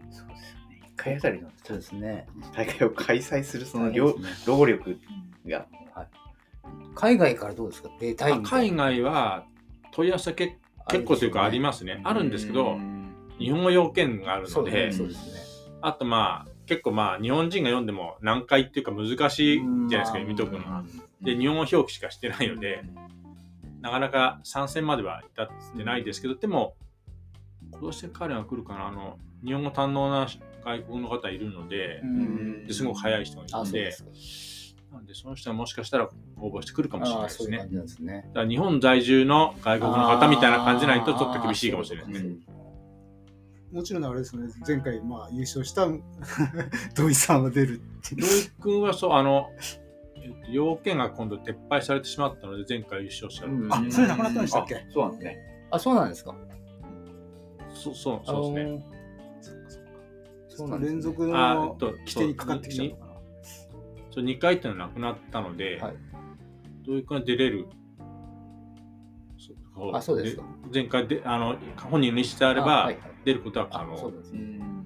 [0.09, 0.81] そうですよね。
[0.81, 2.27] 一回あたりのそうですね。
[2.53, 3.91] 大会を開催するその
[4.45, 4.97] 労力
[5.49, 5.67] が。
[6.95, 7.89] 海外からどうですか？
[7.99, 9.45] 出たい海外は
[9.91, 10.53] 問い合わせ結
[10.87, 12.01] 結構というかありますね。
[12.03, 12.77] あるんですけど、
[13.37, 14.49] 日本語要件がある。
[14.49, 15.39] ので、そうですね。
[15.81, 20.83] あとまあ、結構まあ、日本人が読んでも難解っていうか難しいじゃないですか、読み解くのが。
[21.21, 22.83] で、日本語表記しかしてないので、
[23.81, 25.47] なかなか参戦までは至っ
[25.77, 26.75] てないですけど、でも、
[27.71, 30.27] 今年彼が来るかな、あの、日本語堪能な
[30.65, 32.01] 外国の方いるので
[32.67, 33.95] ですごく早い人がいあ、るので。
[34.91, 37.69] なんで、その人はもしかしたら応募してくるかもしれないですねそういう感。
[37.69, 38.25] じなんですね。
[38.29, 42.35] だから日本在住の外国の方みたいな感じないとちょっと厳しいかもしれないですね。
[43.71, 45.87] もちろんあれですよね、前回まあ優勝した
[46.95, 49.51] 土井さんは出るっていう土井君はそう、あの、
[50.15, 53.53] えっと要件が今度撤廃されてしまったので、前回優勝したの。
[53.53, 54.75] うんあそれなくなったんでしたっけ？
[54.75, 55.37] あそうなんですね。
[55.69, 56.35] あ、そうなんですか。
[57.71, 58.71] そうそうそうですね。
[58.77, 58.85] ね。
[60.47, 63.08] そうなんですね連続あのえっと規定にかかってきちゃうのかな。
[64.11, 65.95] そう2回っていうのはなくなったので、はい
[66.85, 67.67] 土井君は出れる？
[69.93, 70.43] あそうですか
[70.73, 71.55] 前回であの
[71.89, 74.17] 本人の意思であれば、あはいはい出ることは可あ、そう能。
[74.17, 74.39] ですね。
[74.41, 74.85] うん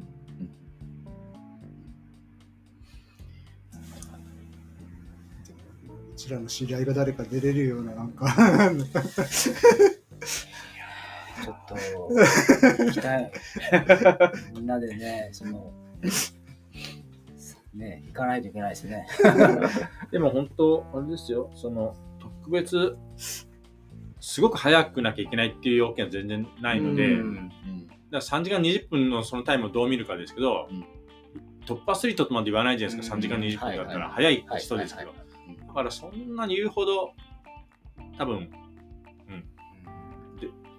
[6.11, 8.26] うちらの知り合いが誰か出れるようななんか
[11.43, 11.76] ちょっと、
[12.86, 13.32] 行きたい。
[14.53, 15.74] みんなでね、その、
[17.74, 19.07] ね、行かないといけないですね。
[20.11, 22.97] でも本当、あれですよ、その特別、
[24.19, 27.19] すごく早くなきゃいけないっていう要件は全然ないので、うん。
[27.19, 27.51] うん
[28.13, 30.86] だから3時間20分のそのタイムをどう見るかですけど、うん
[31.65, 35.13] 突破スリートとまで言わないじゃないですか、3時間20分だったら早い人ですけど。
[35.67, 37.13] だからそんなに言うほど、
[38.17, 38.49] 多分、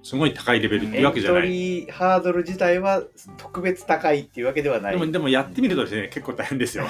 [0.04, 1.44] すごい高いレベルっていうわけじゃない。
[1.44, 3.02] エントリーハードル自体は
[3.38, 4.92] 特別高いっていうわけではない。
[4.92, 6.84] でも、でもやってみるとですね、結構大変ですよ。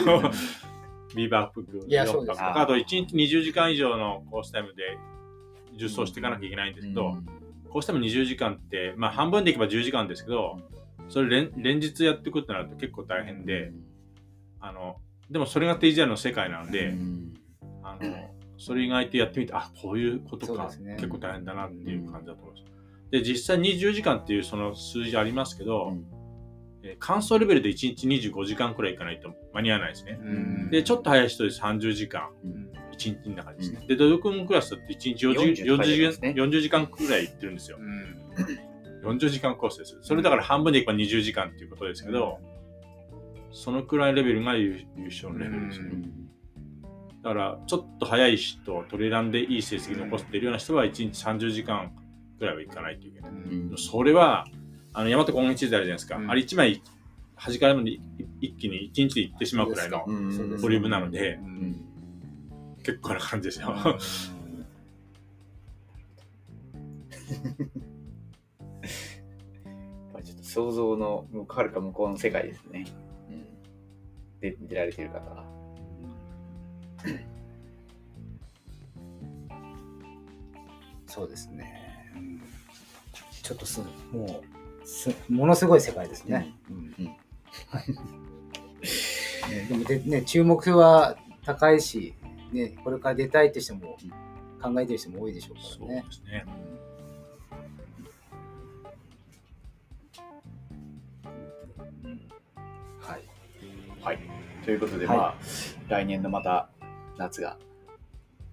[1.15, 4.99] ビーバープク、 いや4そうです泊あと1日20時間以上のコースタイムで
[5.77, 7.17] 重走していかなきゃいけないんですけど、
[7.71, 10.59] コースタイム20時間って、まあ半分でいけば10時間ですけど、
[11.09, 13.71] それ連連日やっていくってなると結構大変で、
[14.59, 14.97] あの、
[15.31, 17.35] でもそれが TGR の世界なので、うん
[17.85, 22.74] あの、それ以外でやってみて、あ、こういうことか、ね結構大変だなっていう感じだと思います。
[23.11, 26.05] で、実際20時間っていうその数字ありますけど、うん
[26.83, 30.19] えー乾燥レベルで1日25時間くらいいかないと間に合わないですね。
[30.21, 33.85] うんで、ちょっと早い人で30時間、うん1日の中ですね。
[33.89, 37.79] で、土井君クラスだって1日 40, 40 40, 時ですね間40時間くらい行ってるんですよ。
[37.81, 38.25] うん
[39.05, 39.99] 40時間コースです。
[40.01, 42.39] それだから半分でいけば20時間っていうことですけど、
[43.53, 45.91] そのくらいレベルが優優勝のレベルですね。
[45.93, 46.25] うん
[47.23, 51.91] だから、ちょっと早い人、トレランでいい成績残しているような人は1日30時間
[52.39, 53.31] くらいは行かないといけない。
[53.31, 54.47] うんそれは、
[54.93, 56.17] あの、大和光月地図あるじゃないですか。
[56.17, 56.83] うんあれ1枚、
[57.37, 58.01] 端からのに
[58.41, 61.81] 一気に1日で行ってしまうくらいのボリュームなので、うん
[62.85, 63.75] 結構な感じですよ。
[70.23, 72.85] ちょっと想像の向はるか向こうの世界ですね。
[73.31, 75.45] うん、で出られてる方は。
[81.07, 81.84] そうですね。
[83.45, 83.81] うんちょっとす、
[84.11, 84.43] も
[84.83, 86.55] う、すものすごい世界ですね。
[86.71, 87.17] うんうん
[87.69, 87.91] はい
[89.51, 92.15] ねでもで、ね、注目は高いし、
[92.53, 93.97] ね、これから出たいって人も
[94.61, 96.07] 考えてる人も多いでしょうそうからね。
[96.09, 96.45] ですね。
[102.99, 103.23] はい。
[104.03, 104.19] はい。
[104.65, 105.35] ということで、はいまあ、
[105.89, 106.71] 来年のまた
[107.19, 107.59] 夏が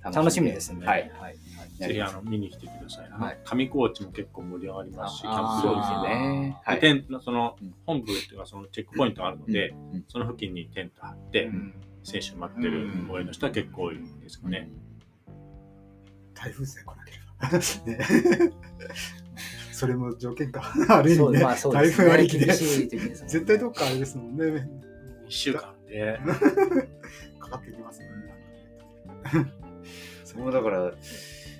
[0.03, 0.85] 楽しみですね。
[0.85, 1.11] はい。
[1.19, 1.37] はい。
[1.77, 3.09] ぜひあの見に来てください。
[3.11, 3.37] はい。
[3.43, 6.57] 上高地も結構盛り上がりますし、キャンあそうプ場ですよね。
[6.63, 6.79] はい。
[6.79, 7.73] テントそのうん。
[7.85, 10.05] 本部っていうかそのチェックポイントがあるので、うん。
[10.07, 11.73] その付近にテント張って、うん。
[12.03, 14.69] 選手待ってる応援の人は結構多いんですよね。
[16.33, 17.17] 台風さえ来なけれ
[18.39, 18.49] ば。
[18.49, 18.53] ね
[19.71, 20.73] それも条件か。
[20.89, 21.43] ある意味ね。
[21.43, 22.45] まあそう台風ありきで。
[22.45, 24.37] でね絶対どっかあれですもん。
[24.37, 24.45] ね。
[24.45, 26.19] 1週間で、
[27.39, 29.45] かかってきますもん。
[29.45, 29.53] ね。
[30.35, 30.91] 僕もだから、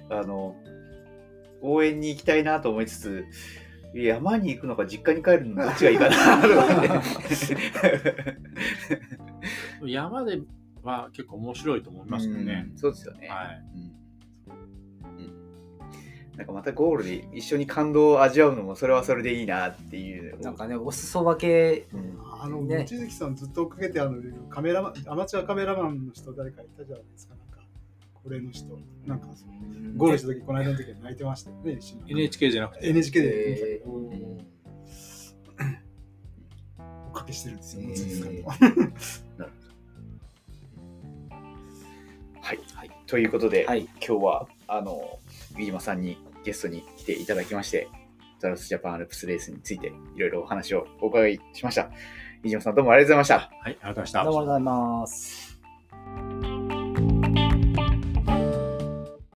[0.10, 0.56] あの、
[1.62, 3.26] 応援に行きたいなと思いつつ、
[3.94, 7.04] 山に行くのか実家に帰るの どっちがいいかな
[9.86, 10.40] 山で
[10.82, 12.74] は結構面白いと思いますよねう。
[12.74, 13.28] んそうですよね。
[13.28, 13.64] はい。
[13.76, 13.92] うんうん
[16.38, 20.40] なんかまたゴールで一緒に感動を味わうのもそれはそれでいいなっていう。
[20.40, 24.16] なんかね、お裾分け、うんあの、ね望月さんずっと追っかけてあの
[24.50, 27.36] カメラマン、アマチュアカメラマンの人誰かいたじゃないですか。
[28.26, 28.80] なんか、これの人。
[29.06, 29.28] なんか、
[29.98, 33.90] ゴールした時、この間の時は泣いてましたよね、NHK じゃなくて、NHK でえー
[36.70, 38.50] 追っかけしてるんですよ、うん望月さんと。
[42.42, 42.92] はい。
[43.06, 43.82] ということで、はい。
[44.06, 45.20] 今日は、あの、
[45.58, 47.88] 飯島さんにゲストに来ていただきまして、
[48.40, 51.92] ザラスジャパンアルプスレースについていろいろお話をお伺いしました。
[52.44, 53.58] 飯島さんどうもありがとうございました。
[53.62, 55.51] はい、ありがとうございましたどうもありがとうございます。